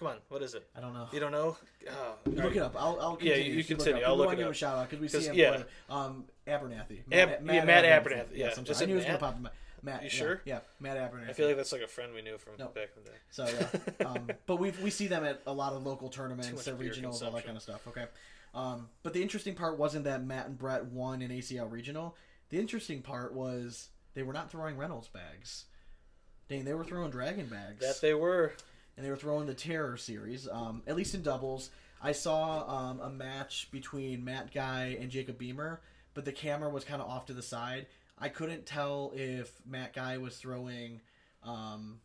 [0.03, 0.67] Come on, what is it?
[0.75, 1.07] I don't know.
[1.13, 1.55] You don't know?
[1.89, 2.57] Oh, Look alright.
[2.57, 2.75] it up.
[2.77, 3.51] I'll, I'll Yeah, continue.
[3.53, 4.03] you Just look continue.
[4.05, 4.51] I'll look it give up.
[4.51, 5.33] a shout out because we see him.
[5.35, 5.51] yeah.
[5.55, 5.65] play.
[5.89, 6.99] Um, Abernathy.
[7.09, 8.31] Ab- yeah, Matt Abernathy.
[8.33, 8.47] Yeah.
[8.47, 8.81] Yes, I'm Is.
[8.81, 9.49] I it knew he was gonna pop in my
[9.81, 10.01] Matt.
[10.01, 10.41] You yeah, sure?
[10.43, 11.29] Yeah, Matt Abernathy.
[11.29, 12.65] I feel like that's like a friend we knew from No.
[12.67, 13.15] back in the day.
[13.29, 13.47] So
[14.01, 17.23] yeah, um, but we we see them at a lot of local tournaments, beer regionals,
[17.23, 17.87] all that kind of stuff.
[17.87, 18.07] Okay,
[18.53, 22.17] um, but the interesting part wasn't that Matt and Brett won an ACL regional.
[22.49, 25.63] The interesting part was they were not throwing Reynolds bags.
[26.49, 27.79] Dang, they were throwing dragon bags.
[27.79, 28.51] That they were.
[28.95, 30.47] And they were throwing the Terror series.
[30.47, 31.69] Um, at least in doubles,
[32.01, 35.81] I saw um, a match between Matt Guy and Jacob Beamer,
[36.13, 37.87] but the camera was kind of off to the side.
[38.19, 41.01] I couldn't tell if Matt Guy was throwing
[41.43, 41.99] um,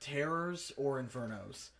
[0.00, 1.70] Terrors or Infernos.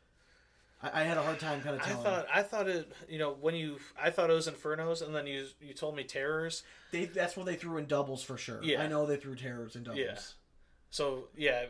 [0.82, 2.04] I, I had a hard time kind of I telling.
[2.04, 2.92] thought I thought it.
[3.08, 6.04] You know, when you I thought it was Infernos, and then you you told me
[6.04, 6.62] Terrors.
[6.92, 8.62] they, that's what they threw in doubles for sure.
[8.62, 8.82] Yeah.
[8.82, 10.00] I know they threw Terrors in doubles.
[10.00, 10.18] Yeah.
[10.90, 11.64] So yeah,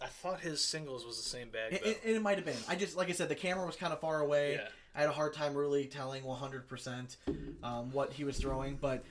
[0.00, 1.72] I, thought his singles was the same bag.
[1.72, 2.56] It, it, it might have been.
[2.68, 4.54] I just, like I said, the camera was kind of far away.
[4.54, 4.68] Yeah.
[4.94, 7.16] I had a hard time really telling 100%
[7.62, 9.04] um, what he was throwing, but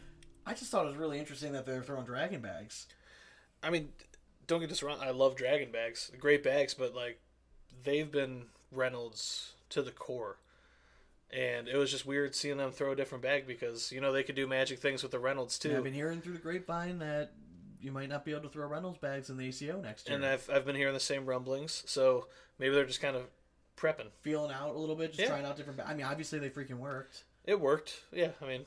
[0.45, 2.87] I just thought it was really interesting that they're throwing dragon bags.
[3.63, 3.89] I mean,
[4.49, 4.97] don't get this wrong.
[5.01, 7.21] I love Dragon bags, great bags, but like
[7.83, 10.37] they've been Reynolds to the core,
[11.31, 14.23] and it was just weird seeing them throw a different bag because you know they
[14.23, 15.77] could do magic things with the Reynolds too.
[15.77, 17.31] I've been hearing through the grapevine that
[17.79, 20.15] you might not be able to throw Reynolds bags in the ACO next year.
[20.17, 23.23] and I've I've been hearing the same rumblings, so maybe they're just kind of
[23.77, 24.07] prepping.
[24.21, 25.27] Feeling out a little bit, just Yeah.
[25.29, 25.77] trying out different.
[25.77, 28.31] Ba- I mean, obviously they freaking worked, It worked, yeah.
[28.41, 28.65] I mean,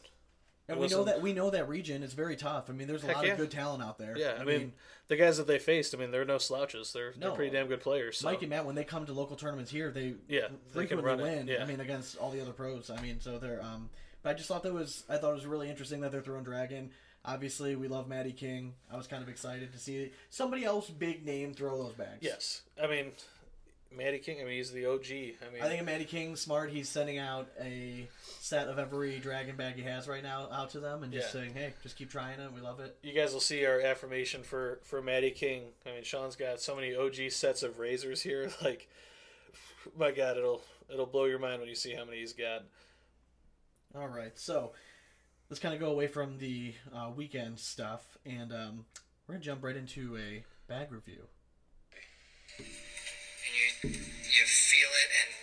[0.69, 2.71] and we know that we know that region is very tough.
[2.71, 3.33] I mean, there's a Heck lot yeah.
[3.33, 4.17] of good talent out there.
[4.17, 4.39] yeah.
[4.41, 4.73] I, mean,
[5.09, 6.93] the guys that they faced, I mean, they're no slouches.
[6.93, 7.27] They're No.
[7.29, 8.19] they're pretty damn good players.
[8.19, 8.29] So.
[8.29, 11.21] Mike and Matt, when they come to local tournaments here, they Yeah, they frequently run
[11.21, 11.47] win.
[11.49, 11.63] yeah.
[11.63, 12.89] I mean, against all the other pros.
[12.91, 13.63] I mean, so they're.
[13.63, 13.91] Um,
[14.23, 15.05] but I just thought that was.
[15.09, 16.91] I thought it was really interesting that they're throwing Dragon.
[17.25, 18.75] Obviously, we love Maddie King.
[18.93, 22.19] I was kind of excited to see somebody else big name throw those bags.
[22.21, 23.13] yes, I mean,
[23.97, 24.41] Matty King.
[24.41, 25.05] I mean, he's the OG.
[25.07, 26.71] I mean, I think Maddie King's smart.
[26.71, 28.09] He's sending out a
[28.41, 31.41] set of every Dragon bag he has right now out to them and just Yeah.
[31.43, 32.53] saying, "Hey, just keep trying it.
[32.53, 35.73] We love it." you guys will see our affirmation for for Matty King.
[35.87, 38.51] I mean, Sean's got so many OG sets of razors here.
[38.63, 38.89] Like,
[39.97, 42.65] my God, it'll it'll blow your mind when you see how many he's got.
[43.95, 44.73] All right, so
[45.53, 48.87] let's kind of go away from the uh, weekend stuff, and um,
[49.27, 51.25] we're gonna jump right into a bag review.
[52.57, 52.67] and
[53.85, 55.35] you you feel it, and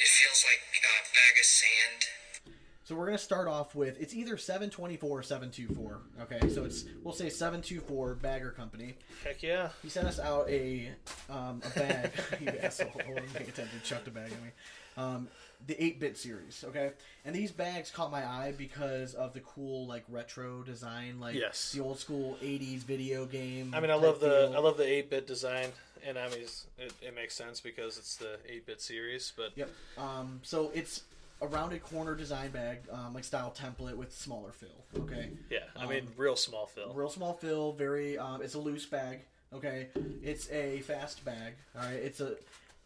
[0.00, 2.54] it feels like a bag of sand.
[2.84, 6.02] So we're gonna start off with it's either seven twenty four or seven two four.
[6.20, 8.96] Okay, so it's we'll say seven two four Bagger Company.
[9.24, 9.70] Heck yeah.
[9.82, 10.90] He sent us out a
[11.30, 12.10] um, a bag.
[12.38, 12.92] you asshole!
[12.94, 13.80] I wasn't paying attention.
[13.82, 14.50] Chucked a bag at me.
[14.98, 15.28] Um,
[15.66, 16.64] the eight bit series.
[16.68, 16.90] Okay,
[17.24, 21.72] and these bags caught my eye because of the cool like retro design, like Yes.
[21.72, 23.72] the old school '80s video game.
[23.74, 24.54] I mean, I love the feel.
[24.56, 25.68] I love the eight bit design,
[26.06, 26.40] and I mean,
[26.78, 29.32] it, it makes sense because it's the eight bit series.
[29.36, 29.70] But Yep.
[29.98, 31.02] Um, so it's
[31.42, 34.68] a rounded corner design bag, um, like style template with smaller fill.
[35.04, 35.30] Okay.
[35.50, 36.92] yeah, I mean, real small fill.
[36.94, 39.20] real small fill very um, it's a loose bag
[39.52, 39.88] okay
[40.22, 42.36] it's a fast bag all right it's a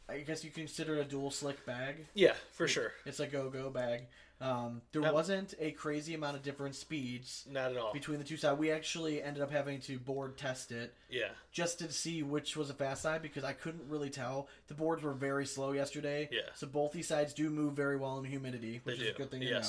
[0.09, 2.93] i guess you consider it a dual slick bag Yeah, for sure.
[3.07, 4.03] it's a go-go bag
[4.41, 5.15] um, there Yep.
[5.15, 7.93] wasn't a crazy amount of different speeds Not at all.
[7.93, 11.79] between the two sides we actually ended up having to board test it Yeah, just
[11.79, 15.15] to see which was a fast side because i couldn't really tell the boards were
[15.15, 16.41] very slow yesterday Yeah.
[16.55, 19.31] so both these sides do move very well in humidity which They is a good
[19.31, 19.63] thing to know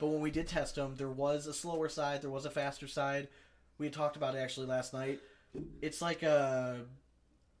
[0.00, 2.86] but when we did test them, there was a slower side, there was a faster
[2.86, 3.26] side.
[3.78, 5.18] We had talked about it actually last night.
[5.82, 6.82] It's like a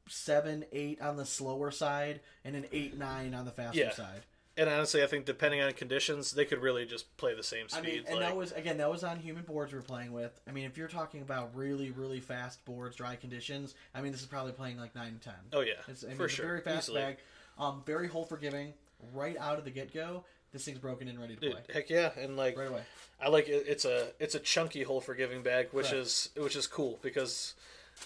[0.08, 3.92] seven, eight on the slower side, and an eight, nine on the faster Yeah.
[3.92, 4.22] side.
[4.56, 7.78] and honestly, I think depending on conditions, they could really just play the same I
[7.78, 7.84] speed.
[7.92, 10.40] mean, and like, that was again that was on human boards we are playing with.
[10.48, 14.20] I mean, if you're talking about really, really fast boards, dry conditions, I mean, this
[14.20, 15.34] is probably playing like nine and ten.
[15.52, 17.00] oh yeah, It's, I mean, for it's sure, a very fast easily.
[17.02, 17.16] bag,
[17.56, 18.74] um, very hole forgiving.
[19.12, 21.88] Right out of the get go, this thing's broken and ready to Dude, play heck
[21.88, 22.82] yeah, and like right away.
[23.20, 23.64] I like it.
[23.68, 26.02] It's a it's a chunky hole forgiving bag, which Correct.
[26.04, 27.54] is which is cool because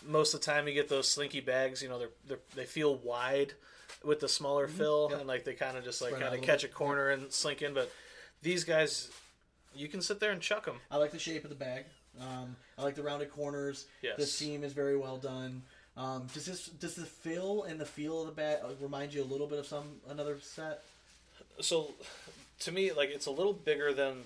[0.07, 1.83] most of the time you get those slinky bags.
[1.83, 3.52] You know, they're, they're they feel wide
[4.05, 5.12] with the smaller fill, Mm-hmm.
[5.12, 5.20] Yep.
[5.20, 7.72] and like they kind of just like kind of catch a corner and slink in.
[7.74, 7.90] But
[8.42, 9.11] these guys,
[9.74, 10.76] you can sit there and chuck them.
[10.90, 11.85] I like the shape of the bag.
[12.20, 13.87] Um, I like the rounded corners.
[14.02, 14.16] Yes.
[14.18, 15.62] The seam is very well done.
[15.96, 19.22] Um, does this does the feel and the feel of the bag uh, remind you
[19.22, 20.83] a little bit of some another set?
[21.61, 21.92] So,
[22.61, 24.24] to me, like it's a little bigger than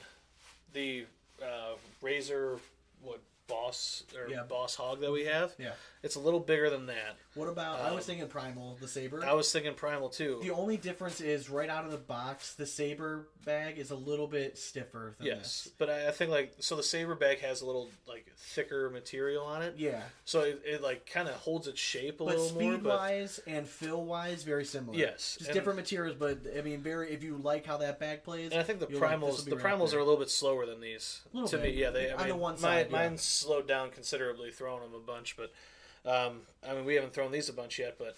[0.72, 1.04] the
[1.42, 2.58] uh, Razor
[3.02, 4.42] what Boss or Yeah.
[4.42, 5.54] Boss Hog that we have.
[5.58, 5.72] Yeah.
[6.02, 7.16] It's a little bigger than that.
[7.34, 7.80] What about?
[7.80, 9.24] I was Um, thinking Primal, the saber.
[9.24, 10.38] I was thinking Primal too.
[10.42, 14.26] the only difference is right out of the box, the saber bag is a little
[14.26, 15.72] bit stiffer than Yes, this.
[15.78, 19.44] but I, I think like so the saber bag has a little like thicker material
[19.44, 22.52] on it, Yeah, so it, it like kind of holds its shape a but little
[22.60, 22.72] more.
[22.74, 24.96] speed But wise and fill wise, very similar.
[24.96, 27.10] Yes, just and- different materials, but I mean, very.
[27.12, 29.56] If you like how that bag plays, and I think the you'll like- primals the
[29.56, 29.98] right primals there.
[29.98, 31.20] are a little bit slower than these.
[31.32, 31.62] To bit.
[31.62, 32.10] me, yeah, they.
[32.10, 32.92] I On the mean, one side, yeah.
[32.92, 35.52] mine's slowed down considerably, throwing them a bunch, but
[36.04, 38.16] um, I mean we haven't thrown these a bunch yet, but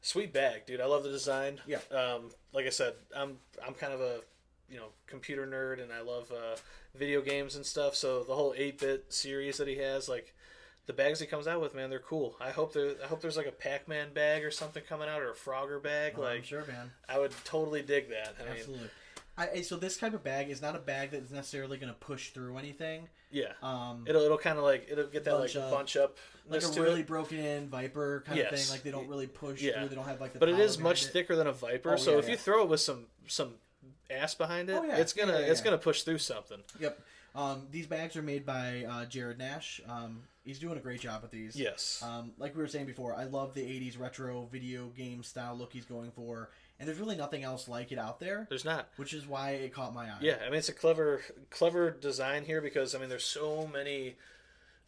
[0.00, 0.80] sweet bag, dude.
[0.80, 1.60] I love the design.
[1.66, 1.78] Yeah.
[1.90, 4.20] Um, like I said, I'm I'm kind of a
[4.70, 6.56] you know computer nerd, and I love uh,
[6.94, 7.94] video games and stuff.
[7.94, 10.34] So the whole eight bit series that he has, like
[10.86, 12.36] the bags he comes out with, man, they're cool.
[12.40, 12.92] I hope there.
[13.02, 16.14] I hope there's like a Pac-Man bag or something coming out, or a Frogger bag.
[16.16, 16.92] Oh, I'm like, sure, man.
[17.08, 18.36] I would totally dig that.
[18.40, 18.86] I Absolutely.
[18.86, 18.90] I,
[19.38, 22.30] I- so this type of bag is not a bag that's necessarily going to push
[22.30, 23.08] through anything.
[23.30, 23.52] yeah.
[23.62, 25.70] Um, It'll it'll kind of like it'll get that Bunch like up.
[25.70, 26.16] bunch up
[26.48, 27.06] like a really it.
[27.06, 28.68] broken in Viper kind of thing.
[28.70, 29.78] Like they don't really push Yeah.
[29.80, 29.88] through.
[29.88, 30.38] They don't have like the.
[30.38, 31.08] But it is much it.
[31.08, 32.30] thicker than a Viper, Oh, so yeah, if yeah.
[32.32, 33.54] you throw it with some some
[34.10, 36.62] ass behind it, Oh, it's gonna it's gonna push through something.
[36.80, 37.00] Yep.
[37.34, 39.80] Um, these bags are made by uh, Jared Nash.
[39.86, 41.54] Um, he's doing a great job with these.
[41.54, 42.02] Yes.
[42.02, 45.72] Um, like we were saying before, I love the '80s retro video game style look
[45.74, 48.88] he's going for, and there's really nothing else like it out there, There's not.
[48.96, 50.18] which is why it caught my eye.
[50.20, 54.16] Yeah, I mean it's a clever clever design here because I mean there's so many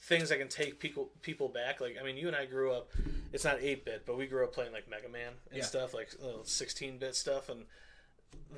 [0.00, 1.80] things that can take people people back.
[1.80, 2.90] Like I mean you and I grew up
[3.32, 5.64] it's not 8 bit, but we grew up playing like Mega Man and Yeah.
[5.64, 6.10] stuff, like
[6.44, 7.64] 16 bit stuff and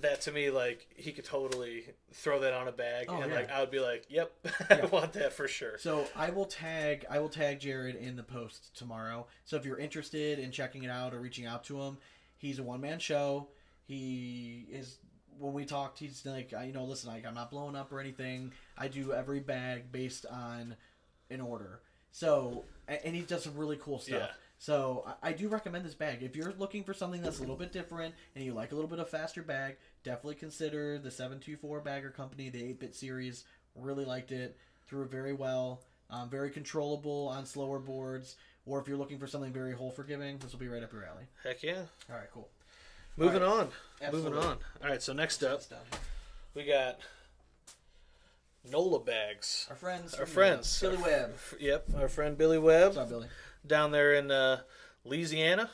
[0.00, 3.38] that to me like he could totally throw that on a bag Oh, and yeah.
[3.38, 4.32] like I would be like, "Yep,
[4.70, 8.22] I want that for sure." So I will tag I will tag Jared in the
[8.24, 9.26] post tomorrow.
[9.44, 11.98] So if you're interested in checking it out or reaching out to him,
[12.40, 13.48] he's a one man show.
[13.86, 14.98] He is
[15.38, 18.52] when we talked, he's like, you know, listen, like I'm not blowing up or anything.
[18.76, 20.76] I do every bag based on
[21.30, 21.80] an order.
[22.12, 24.20] So and he does some really cool stuff.
[24.20, 24.34] Yeah.
[24.58, 26.22] So I, I do recommend this bag.
[26.22, 28.90] If you're looking for something that's a little bit different and you like a little
[28.90, 33.44] bit of faster bag, definitely consider the 724 Bagger Company, the 8-bit series.
[33.74, 34.58] Really liked it.
[34.86, 35.82] Threw it very well.
[36.10, 38.36] Um, very controllable on slower boards.
[38.66, 41.04] Or if you're looking for something very hole forgiving, this will be right up your
[41.04, 41.24] alley.
[41.42, 41.82] Heck yeah.
[42.10, 42.48] All right, cool.
[43.16, 43.68] Moving All on.
[44.12, 44.58] Moving on.
[44.82, 45.62] All right, so next up
[46.54, 46.98] we got
[48.70, 49.66] Nola bags.
[49.70, 50.14] Our friends.
[50.14, 50.80] Our friends.
[50.80, 51.34] Billy Webb.
[51.58, 52.88] Yep, our friend Billy Webb.
[52.88, 53.26] What's up, Billy?
[53.66, 54.60] down there in uh,
[55.04, 55.70] Louisiana.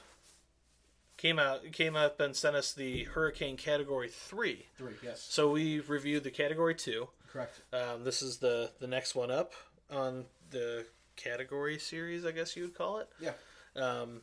[1.17, 4.67] Came out, came up and sent us the Hurricane Category Three.
[4.77, 5.27] Three, yes.
[5.29, 7.09] So we reviewed the Category Two.
[7.33, 7.61] Correct.
[7.73, 9.55] Um, this is the the next one up
[9.91, 10.85] on the
[11.17, 13.09] category series, I guess you would call it.
[13.21, 13.33] Yeah.
[13.75, 14.23] Um,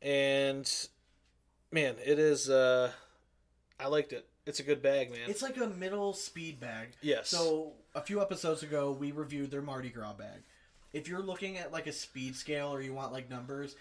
[0.00, 0.70] and
[1.70, 2.48] man, it is.
[2.48, 2.90] Uh,
[3.78, 4.28] I liked it.
[4.46, 5.20] It's a good bag, man.
[5.28, 6.88] It's like a middle speed bag.
[7.00, 7.28] Yes.
[7.28, 10.42] So a few episodes ago, we reviewed their Mardi Gras bag.
[10.92, 13.76] If you're looking at like a speed scale or you want like numbers,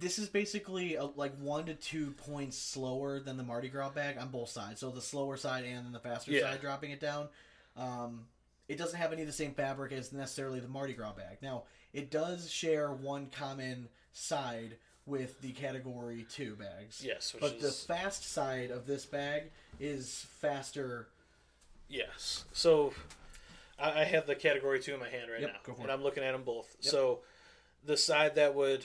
[0.00, 4.18] this is basically a, like one to two points slower than the Mardi Gras bag
[4.18, 4.80] on both sides.
[4.80, 6.50] So the slower side and then the faster Yeah.
[6.50, 7.28] side dropping it down.
[7.76, 8.26] Um,
[8.68, 11.38] it doesn't have any of the same fabric as necessarily the Mardi Gras bag.
[11.42, 17.02] Now it does share one common side with the Category Two bags.
[17.04, 19.44] yes, which But the fast side of this bag
[19.78, 21.08] is faster.
[21.88, 22.44] Yes.
[22.52, 22.94] So
[23.78, 25.92] I, I have the category two in my hand right Yep, now, and it.
[25.92, 26.74] I'm looking at them both.
[26.80, 26.90] Yep.
[26.90, 27.18] So
[27.84, 28.84] the side that would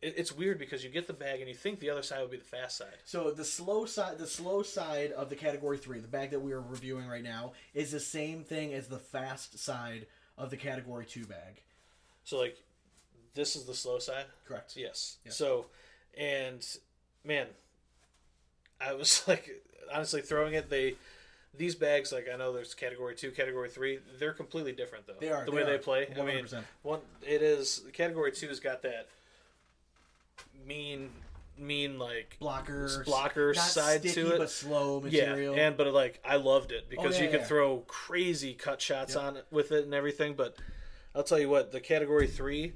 [0.00, 2.36] it's weird because you get the bag and you think the other side would be
[2.36, 2.94] the fast side.
[3.04, 6.52] So the slow side, the slow side of the category three, the bag that we
[6.52, 10.06] are reviewing right now, is the same thing as the fast side
[10.36, 11.62] of the category two bag.
[12.24, 12.56] So like
[13.34, 14.26] this is the slow side.
[14.46, 14.76] Correct.
[14.76, 15.16] Yes.
[15.24, 15.36] Yes.
[15.36, 15.66] So
[16.16, 16.64] and
[17.24, 17.46] man,
[18.80, 20.70] I was like honestly throwing it.
[20.70, 20.94] They
[21.56, 23.98] these bags like I know there's category two, category three.
[24.20, 25.14] They're completely different though.
[25.18, 26.08] They are the they way are, they play.
[26.16, 26.46] I mean,
[26.82, 29.08] one it is category two's got that
[30.68, 31.10] mean
[31.56, 34.38] mean like blocker, blocker side to it.
[34.38, 35.56] but slow material.
[35.56, 37.46] Yeah, and but like I loved it because yeah, you could yeah.
[37.46, 39.22] throw crazy cut shots Yep.
[39.24, 40.34] on it with it and everything.
[40.34, 40.56] But
[41.16, 42.74] I'll tell you what, the category three,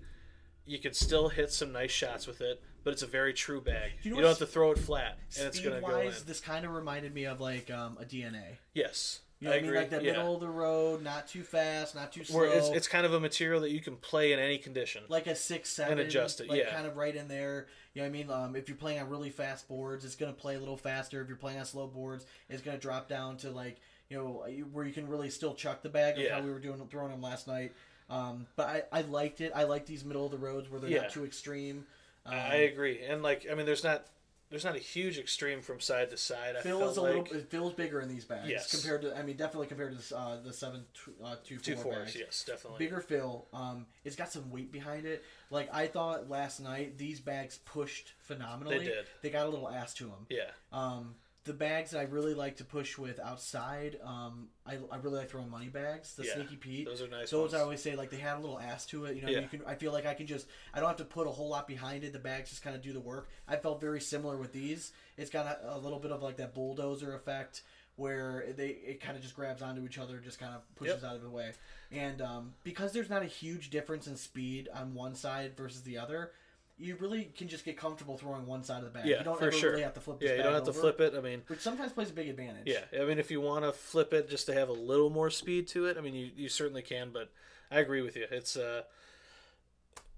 [0.67, 3.93] you could still hit some nice shots with it, but it's a very true bag.
[4.03, 6.07] You You, don't have to throw it flat, and it's gonna go in.
[6.07, 8.57] wise, this kind of reminded me of like um, a DNA.
[8.75, 9.75] Yes, You know I what I mean?
[9.75, 10.13] Like that yeah.
[10.13, 12.39] middle of the road, not too fast, not too slow.
[12.39, 15.03] Where it's it's kind of a material that you can play in any condition.
[15.09, 16.73] like a six seven and adjust it, like yeah.
[16.73, 17.67] kind of right in there.
[17.93, 18.31] You know what I mean?
[18.31, 21.21] Um, if you're playing on really fast boards, it's gonna play a little faster.
[21.21, 24.85] If you're playing on slow boards, it's gonna drop down to like you know where
[24.85, 26.19] you can really still chuck the bag.
[26.19, 26.37] Like Yeah.
[26.37, 27.73] how we were doing throwing them last night.
[28.09, 29.51] Um, but I, I liked it.
[29.57, 31.03] I like these middle of the roads where they're Yeah.
[31.03, 31.85] not too extreme.
[32.25, 34.07] Um, I agree, and like I mean, there's not
[34.53, 36.55] there's not a huge extreme from side to side.
[36.57, 37.37] I feels felt a like little.
[37.39, 38.71] It feels bigger in these bags Yes.
[38.71, 39.17] compared to.
[39.19, 41.99] I mean, definitely compared to uh, the seven two, uh, two, two four fours.
[42.13, 42.17] bags.
[42.17, 42.79] Yes, definitely.
[42.79, 43.49] bigger fill.
[43.53, 45.25] Um, it's got some weight behind it.
[45.51, 48.79] Like I thought last night, these bags pushed phenomenally.
[48.79, 49.07] They did.
[49.23, 50.27] They got a little ass to them.
[50.29, 54.97] Yeah, Um, the bags that I really like to push with outside, um, I, I
[54.99, 56.15] really like throwing money bags.
[56.15, 56.87] The Yeah, Sneaky Pete.
[56.87, 57.55] those are nice Those ones.
[57.55, 59.17] I always say like they had a little ass to it.
[59.17, 59.41] You know, Yeah.
[59.41, 59.63] you can.
[59.67, 60.47] I feel like I can just.
[60.73, 62.13] I don't have to put a whole lot behind it.
[62.13, 63.29] The bags just kind of do the work.
[63.49, 64.93] I felt very similar with these.
[65.17, 67.63] It's got a, a little bit of like that bulldozer effect
[67.97, 71.11] where they it kind of just grabs onto each other, just kind of pushes Yep.
[71.11, 71.53] out of the way.
[71.91, 75.99] And um, because there's not a huge difference in speed on one side versus the
[75.99, 76.31] other,
[76.79, 79.07] you really can just get comfortable throwing one side of the bag.
[79.07, 79.71] yeah, you don't for ever sure.
[79.71, 80.19] really have to flip.
[80.21, 81.15] This yeah, you don't have to flip it.
[81.17, 82.67] I mean, which sometimes plays a big advantage.
[82.67, 85.31] Yeah, I mean, if you want to flip it just to have a little more
[85.31, 87.11] speed to it, I mean, you, you certainly can.
[87.13, 87.31] But
[87.71, 88.27] I agree with you.
[88.31, 88.83] It's uh,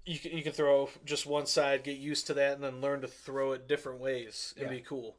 [0.05, 3.01] you can, you can throw just one side, get used to that, and then learn
[3.01, 4.77] to throw it different ways and Yeah.
[4.77, 5.17] be cool.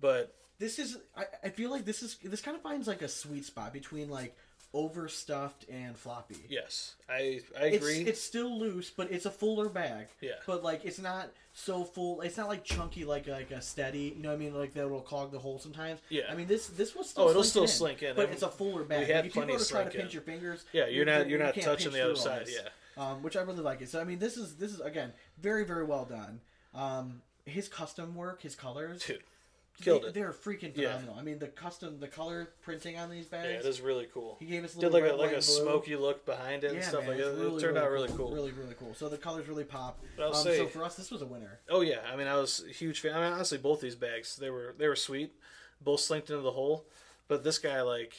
[0.00, 3.08] But this is I, I feel like this is this kind of finds like a
[3.08, 4.36] sweet spot between like
[4.74, 6.36] overstuffed and floppy.
[6.48, 7.98] yes, I I agree.
[8.00, 10.06] it's still loose, but it's a fuller bag.
[10.20, 10.32] Yeah.
[10.46, 12.20] But like it's not so full.
[12.20, 14.14] It's not like chunky like like a steady.
[14.16, 14.54] You know what I mean?
[14.54, 16.00] Like that will clog the hole sometimes.
[16.08, 16.22] Yeah.
[16.30, 17.24] I mean this this was still.
[17.24, 18.14] Oh, it'll still slink in.
[18.14, 19.06] But I- it's a fuller bag.
[19.06, 20.00] we had like, if you plenty to try to slink in.
[20.02, 20.64] pinch your fingers.
[20.72, 22.46] yeah, you're not you you're not touching the other side.
[22.48, 22.68] Yeah.
[22.96, 23.88] Um, which I really like it.
[23.88, 26.40] So I mean, this is this is again very very well done.
[26.74, 29.22] Um, his custom work, his colors, Dude,
[29.82, 30.14] killed they, it.
[30.14, 30.92] They're freaking Yeah.
[30.92, 31.16] phenomenal.
[31.18, 33.46] I mean, the custom, the color printing on these bags.
[33.46, 33.66] Yeah, bags.
[33.66, 34.36] it is really cool.
[34.40, 35.62] he gave us a Did little like a red, like white, a and blue.
[35.62, 37.34] smoky look behind it and Yeah, stuff man, like that.
[37.36, 38.16] really, it turned out really cool.
[38.16, 38.32] cool.
[38.34, 38.94] Really, really cool.
[38.94, 40.02] So the colors really pop.
[40.16, 41.60] But I'll um, say- so for us, this was a winner.
[41.68, 43.12] Oh yeah, I mean I was a huge fan.
[43.14, 45.32] I mean honestly, both these bags they were they were sweet,
[45.80, 46.86] both slinked into the hole.
[47.28, 48.14] But this guy like,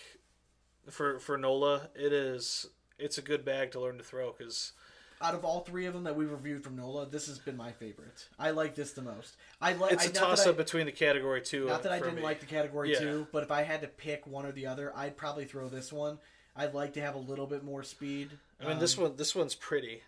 [0.90, 2.68] for for Nola, it is
[2.98, 4.74] it's a good bag to learn to throw because
[5.22, 7.72] Out of all three of them that we reviewed from Nola, this has been my
[7.74, 8.28] favorite.
[8.40, 9.36] I like this the most.
[9.60, 9.92] I like.
[9.92, 11.66] it's I, a toss I- up between the category two.
[11.68, 12.22] Not that I didn't me.
[12.22, 13.00] like the category Yeah.
[13.00, 15.92] two, but if I had to pick one or the other, I'd probably throw this
[15.92, 16.20] one.
[16.56, 18.30] I'd like to have a little bit more speed.
[18.62, 20.02] I mean this Um, one this one's pretty,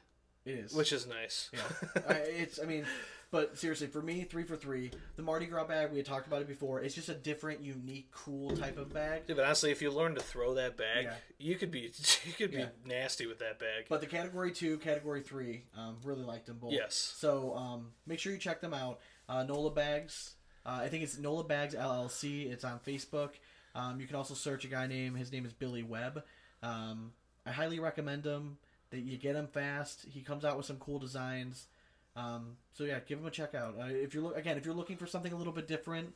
[0.46, 0.74] it is.
[0.74, 1.50] which is nice.
[1.54, 2.60] Yeah, I, it's.
[2.62, 2.86] I mean,
[3.32, 4.92] but seriously, for me, three for three.
[5.16, 6.82] The Mardi Gras bag we had talked about it before.
[6.82, 9.24] It's just a different, unique, cool type of bag.
[9.28, 11.14] Yeah, but honestly, if you learn to throw that bag, Yeah.
[11.40, 11.92] you could be
[12.26, 12.70] you could be Yeah.
[12.86, 13.86] nasty with that bag.
[13.90, 16.74] But the category two, category three, um, really liked them both.
[16.74, 16.96] Yes.
[16.96, 19.00] So um, make sure you check them out.
[19.30, 20.36] Uh, Nola Bags.
[20.66, 22.52] Uh, I think it's Nola Bags LLC.
[22.52, 23.32] It's on Facebook.
[23.74, 25.16] Um, you can also search a guy name.
[25.16, 26.24] His name is Billy Webb.
[26.62, 27.14] Um,
[27.46, 28.58] I highly recommend him.
[28.92, 30.06] That you get him fast.
[30.12, 31.68] He comes out with some cool designs.
[32.16, 33.76] Um, so yeah, give them a check out.
[33.80, 36.14] Uh, if you're loo- again, if you're looking for something a little bit different,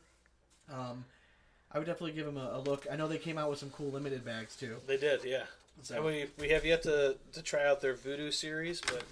[0.72, 1.06] um,
[1.72, 2.86] I would definitely give them a, a look.
[2.92, 4.78] I know they came out with some cool limited bags too.
[4.88, 5.44] They did, yeah.
[5.82, 9.04] So- And we we have yet to, to try out their Voodoo series, but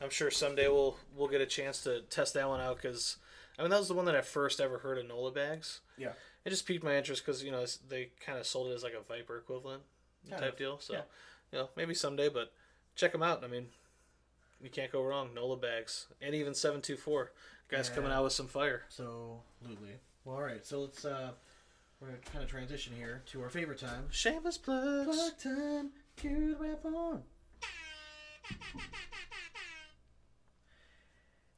[0.00, 3.16] I'm sure someday we'll we'll get a chance to test that one out because
[3.58, 5.80] I mean that was the one that I first ever heard of Nola bags.
[5.98, 6.12] Yeah.
[6.44, 8.94] It just piqued my interest because you know they kind of sold it as like
[8.94, 9.82] a Viper equivalent
[10.28, 10.78] Kind type of, deal.
[10.78, 11.00] So yeah.
[11.52, 12.52] you know maybe someday, but
[12.96, 13.42] check them out.
[13.44, 13.66] I mean,
[14.62, 15.34] you can't go wrong.
[15.34, 17.32] Nola bags and even seven two four
[17.68, 17.94] guys Yeah.
[17.96, 18.82] coming out with some fire.
[18.88, 19.94] So, absolutely.
[20.24, 20.64] Well, all right.
[20.64, 21.30] So let's uh,
[22.00, 24.06] we're gonna kind of transition here to our favorite time.
[24.10, 25.16] Shameless plugs.
[25.16, 25.90] Plug time.
[26.16, 27.22] Cue the rap on.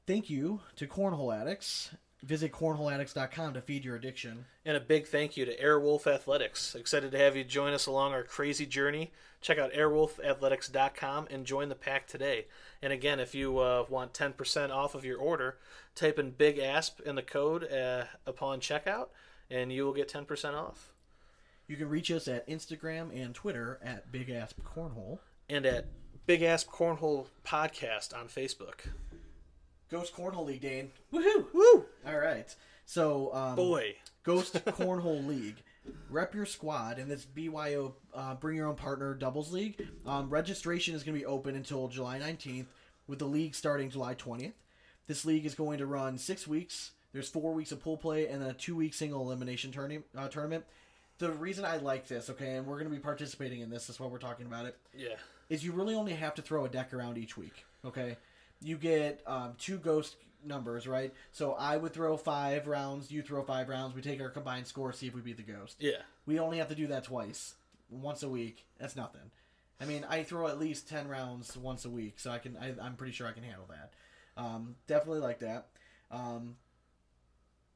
[0.07, 1.95] Thank you to Cornhole Addicts.
[2.23, 4.45] Visit cornholeaddicts.com to feed your addiction.
[4.65, 6.75] And a big thank you to Airwolf Athletics.
[6.77, 9.11] Excited to have you join us along our crazy journey.
[9.41, 12.47] Check out airwolfathletics.com and join the pack today.
[12.81, 15.59] And again, if you uh, want 10% off of your order,
[15.97, 19.09] type in Big Asp in the code uh, upon checkout,
[19.51, 20.93] and you will get 10% off.
[21.67, 25.19] You can reach us at Instagram and Twitter at Big Asp Cornhole.
[25.49, 25.87] And at
[26.27, 28.87] Big Asp Cornhole Podcast on Facebook.
[29.93, 30.91] Ghost Cornhole League, Dane.
[31.13, 31.45] Woohoo!
[31.53, 31.85] Woo!
[32.07, 32.53] All right.
[32.87, 33.97] So, um, Boy.
[34.25, 35.63] Ghost Cornhole League.
[36.09, 39.87] Rep your squad in this BYO uh, Bring Your Own Partner Doubles League.
[40.07, 42.67] Um, registration is going to be open until July 19th,
[43.07, 44.53] with the league starting July 20th.
[45.09, 46.93] This league is going to run six weeks.
[47.13, 50.29] There's four weeks of pool play and then a two week single elimination tourney, uh,
[50.29, 50.65] tournament.
[51.19, 54.01] The reason I like this, okay, and we're going to be participating in this, that's
[54.01, 55.17] why we're talking about it, Yeah.
[55.51, 57.67] is you really only have to throw a deck around each week.
[57.85, 58.17] Okay,
[58.63, 61.13] you get um, two ghost numbers, right?
[61.33, 63.95] So I would throw five rounds, you throw five rounds.
[63.95, 65.77] We take our combined score, see if we beat the ghost.
[65.81, 66.03] Yeah.
[66.27, 67.55] We only have to do that twice,
[67.91, 68.67] once a week.
[68.79, 69.31] That's nothing.
[69.81, 72.57] I mean, I throw at least ten rounds once a week, so I can.
[72.57, 73.93] I, I'm pretty sure I can handle that.
[74.37, 75.69] Um, definitely like that.
[76.11, 76.57] Um,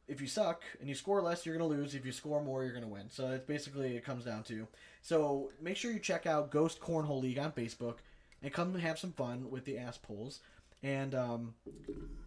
[0.07, 1.95] if you suck and you score less, you're gonna lose.
[1.95, 3.11] If you score more, you're gonna win.
[3.11, 4.69] So it's basically it comes down to.
[5.03, 7.97] So make sure you check out Ghost Cornhole League on Facebook
[8.43, 10.41] and come and have some fun with the ass pulls.
[10.87, 11.55] And um,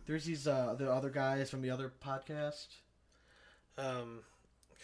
[0.05, 2.67] there's these uh, the other guys from the other podcast.
[3.77, 4.19] Um,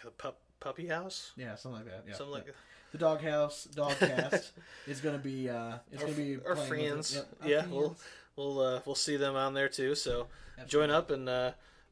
[0.02, 1.34] the pup, Puppy House?
[1.36, 2.06] Yeah, something like that.
[2.08, 2.54] Yeah, Something like yeah.
[2.94, 4.52] the Doghouse Dogcast
[4.88, 6.68] is gonna be uh, is our, gonna be our playing with it.
[6.68, 7.16] friends.
[7.16, 7.74] Yep, our yeah, friends.
[7.76, 7.98] we'll
[8.38, 9.94] we'll uh, we'll see them on there too.
[9.94, 10.28] So
[10.68, 11.52] join up and uh,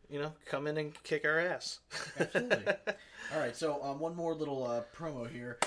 [0.09, 1.79] you know come in and kick our ass.
[2.17, 2.73] Absolutely.
[3.34, 5.57] All right, so um, one more little uh, promo here.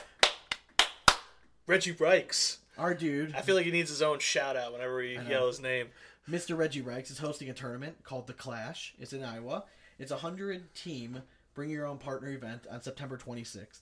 [1.66, 2.60] Reggie Bikes.
[2.78, 5.60] Our dude, I feel like he needs his own shout out whenever we yell his
[5.60, 5.88] name.
[6.28, 6.56] Mr.
[6.56, 8.94] Reggie Reicks, is hosting a tournament called The Clash.
[8.98, 9.64] It's in Iowa.
[9.98, 11.22] It's a hundred team
[11.54, 13.80] bring your own partner event on September 26th.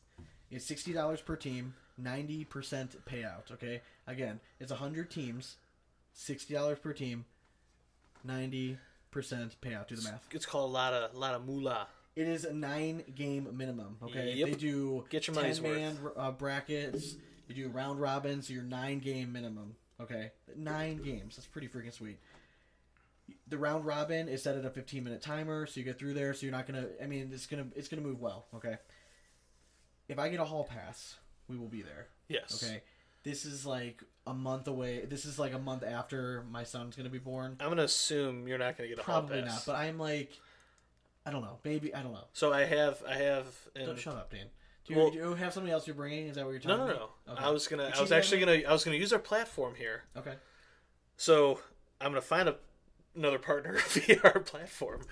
[0.51, 3.51] It's sixty dollars per team, ninety percent payout.
[3.51, 5.57] Okay, again, it's a hundred teams,
[6.13, 7.25] sixty dollars per team,
[8.23, 8.79] ninety
[9.11, 9.89] percent payout.
[9.89, 10.27] Do the math.
[10.31, 11.89] It's called a lot of lot of moolah.
[12.15, 13.97] It is a nine game minimum.
[14.03, 14.49] Okay, Yep.
[14.49, 17.17] they do Get your money's man uh, brackets.
[17.49, 18.49] You do round robins.
[18.49, 19.77] So you're nine game minimum.
[20.01, 21.37] Okay, nine games.
[21.37, 22.19] That's pretty freaking sweet.
[23.47, 26.35] the round robin is set at a 15 minute timer, so you get through there.
[26.35, 26.87] So you're not gonna.
[27.03, 28.47] I mean, it's gonna it's gonna move well.
[28.55, 28.77] Okay.
[30.09, 31.17] If I get a hall pass,
[31.49, 32.09] we will be there.
[32.29, 32.63] Yes.
[32.63, 32.83] Okay.
[33.23, 35.05] This is like a month away.
[35.07, 37.57] This is like a month after my son's gonna be born.
[37.61, 39.67] I'm gonna assume you're not gonna get a Probably hall pass.
[39.67, 40.31] not, but I'm like,
[41.25, 41.59] I don't know.
[41.65, 42.27] Maybe I don't know.
[42.35, 44.47] so I have, I have, and Don't shut up, Dan.
[44.87, 46.27] Do you, Well- do you have something else you're bringing?
[46.29, 47.33] Is that what you're no, talking no, no.
[47.33, 47.45] about?
[47.45, 50.03] I was gonna, I was actually gonna, I was gonna use our platform here.
[50.17, 50.35] Okay.
[51.17, 51.61] So
[52.01, 52.57] I'm gonna find a,
[53.17, 55.03] another partner via our platform.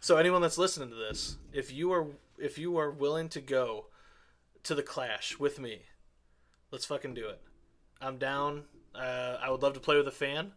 [0.00, 2.06] So anyone that's listening to this, if you are
[2.38, 3.86] if you are willing to go
[4.64, 5.82] to the Clash with me,
[6.70, 7.40] let's fucking do it.
[8.00, 8.64] I'm down.
[8.94, 10.52] Uh, I would love to play with a fan.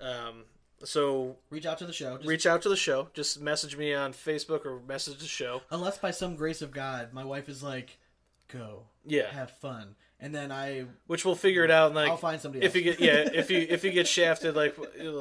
[0.00, 0.44] Um,
[0.84, 2.16] so Reach out to the show.
[2.16, 3.08] Just, reach out to the show.
[3.14, 5.62] Just message me on Facebook or message the show.
[5.70, 7.98] unless by some grace of God, my wife is like,
[8.48, 11.86] "Go, Yeah, have fun," and then I, which we'll figure it out.
[11.88, 12.64] And like, I'll find somebody.
[12.64, 12.76] if else.
[12.76, 14.76] you get yeah if you if you get shafted like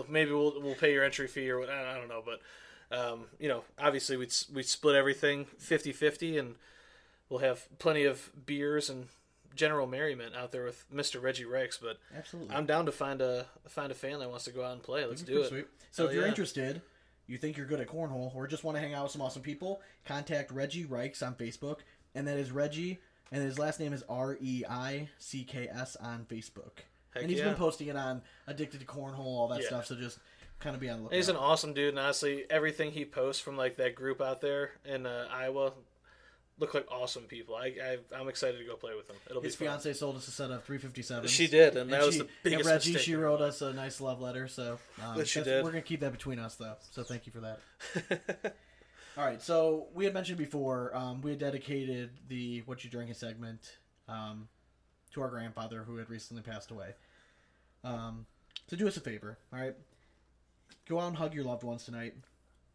[0.10, 2.40] maybe we'll we'll pay your entry fee or what I don't know but
[2.98, 6.56] um, you know obviously we we split everything 50-50 and
[7.30, 9.08] we'll have plenty of beers and
[9.58, 11.22] general merriment out there with Mr.
[11.22, 14.52] Reggie Reicks but absolutely, I'm down to find a find a fan that wants to
[14.52, 15.68] go out and play let's do it Sweet.
[15.92, 16.30] So Hell if you're yeah.
[16.30, 16.82] interested,
[17.28, 19.42] you think you're good at cornhole, or just want to hang out with some awesome
[19.42, 21.80] people, contact Reggie Reicks on Facebook,
[22.16, 23.00] and that is Reggie,
[23.32, 26.84] and his last name is R E I C K S on Facebook.
[27.14, 27.46] Heck and he's yeah.
[27.46, 29.68] been posting it on Addicted to Cornhole, all that Yeah.
[29.68, 29.88] stuff.
[29.88, 30.20] So just
[30.60, 31.16] kind of be on the lookout.
[31.16, 34.72] he's an awesome dude and honestly everything he posts from like that group out there
[34.86, 35.74] in uh, Iowa
[36.60, 39.56] look like awesome people I, I I'm excited to go play with them it'll His
[39.56, 39.76] be fun.
[39.80, 41.28] fiance sold us a set of 357.
[41.28, 44.02] she did and that was the biggest and Reggie, mistake she wrote us a nice
[44.02, 44.48] love letter.
[44.48, 45.64] So um, she did.
[45.64, 46.76] we're gonna keep that between us, though.
[46.92, 48.56] So thank you for that.
[49.18, 49.42] All right.
[49.42, 53.78] So we had mentioned before um, we had dedicated the "What You Drinking" segment
[54.08, 54.48] um,
[55.14, 56.94] to our grandfather who had recently passed away.
[57.84, 58.26] Um,
[58.68, 59.76] so do us a favor, all right?
[60.88, 62.14] Go out and hug your loved ones tonight.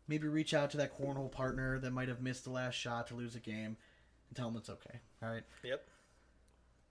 [0.09, 3.14] Maybe reach out to that cornhole partner that might have missed the last shot to
[3.14, 3.76] lose a game,
[4.28, 5.00] and tell them it's okay.
[5.22, 5.44] All right.
[5.62, 5.86] yep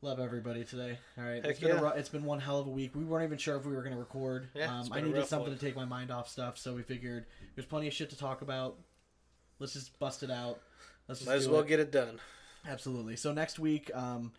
[0.04, 0.98] Love everybody today.
[1.16, 1.80] All right, Heck it's been yeah.
[1.82, 2.96] ru- it's been one hell of a week.
[2.96, 4.50] We weren't even sure if we were going to record.
[4.56, 5.58] Yeah, um, I a needed something one.
[5.60, 8.42] to take my mind off stuff, so we figured there's plenty of shit to talk
[8.42, 8.78] about.
[9.60, 10.60] Let's just bust it out.
[11.08, 11.68] Let's just might as well it.
[11.68, 12.20] get it done
[12.68, 13.16] absolutely.
[13.16, 14.32] So next week, um,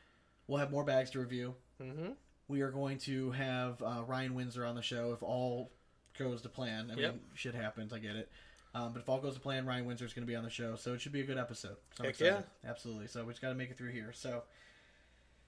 [0.49, 1.55] we'll have more bags to review.
[1.81, 2.13] mm-hmm.
[2.49, 5.71] We are going to have uh, Ryan Windsor on the show if all
[6.19, 6.91] goes to plan.
[6.91, 7.13] I Yep.
[7.15, 7.93] mean, shit happens.
[7.93, 8.31] I get it.
[8.75, 10.51] Um, but if all goes to plan, Ryan Windsor is going to be on the
[10.51, 11.77] show, so it should be a good episode.
[11.97, 12.45] So excited.
[12.67, 13.07] Absolutely.
[13.07, 14.13] So we just got to make it through here.
[14.15, 14.43] So,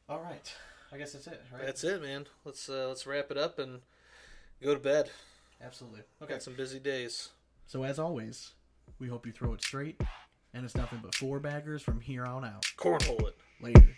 [0.08, 0.54] all right.
[0.92, 1.42] I guess that's it.
[1.52, 1.64] Right?
[1.64, 2.26] That's it, man.
[2.44, 3.80] Let's uh, let's wrap it up and
[4.62, 5.10] go to bed.
[5.62, 6.00] Absolutely.
[6.22, 6.34] Okay.
[6.34, 7.30] Got some busy days.
[7.66, 8.52] So as always,
[8.98, 10.00] we hope you throw it straight,
[10.52, 12.66] and it's nothing but four baggers from here on out.
[12.76, 13.36] Cornhole it.
[13.60, 13.96] Later.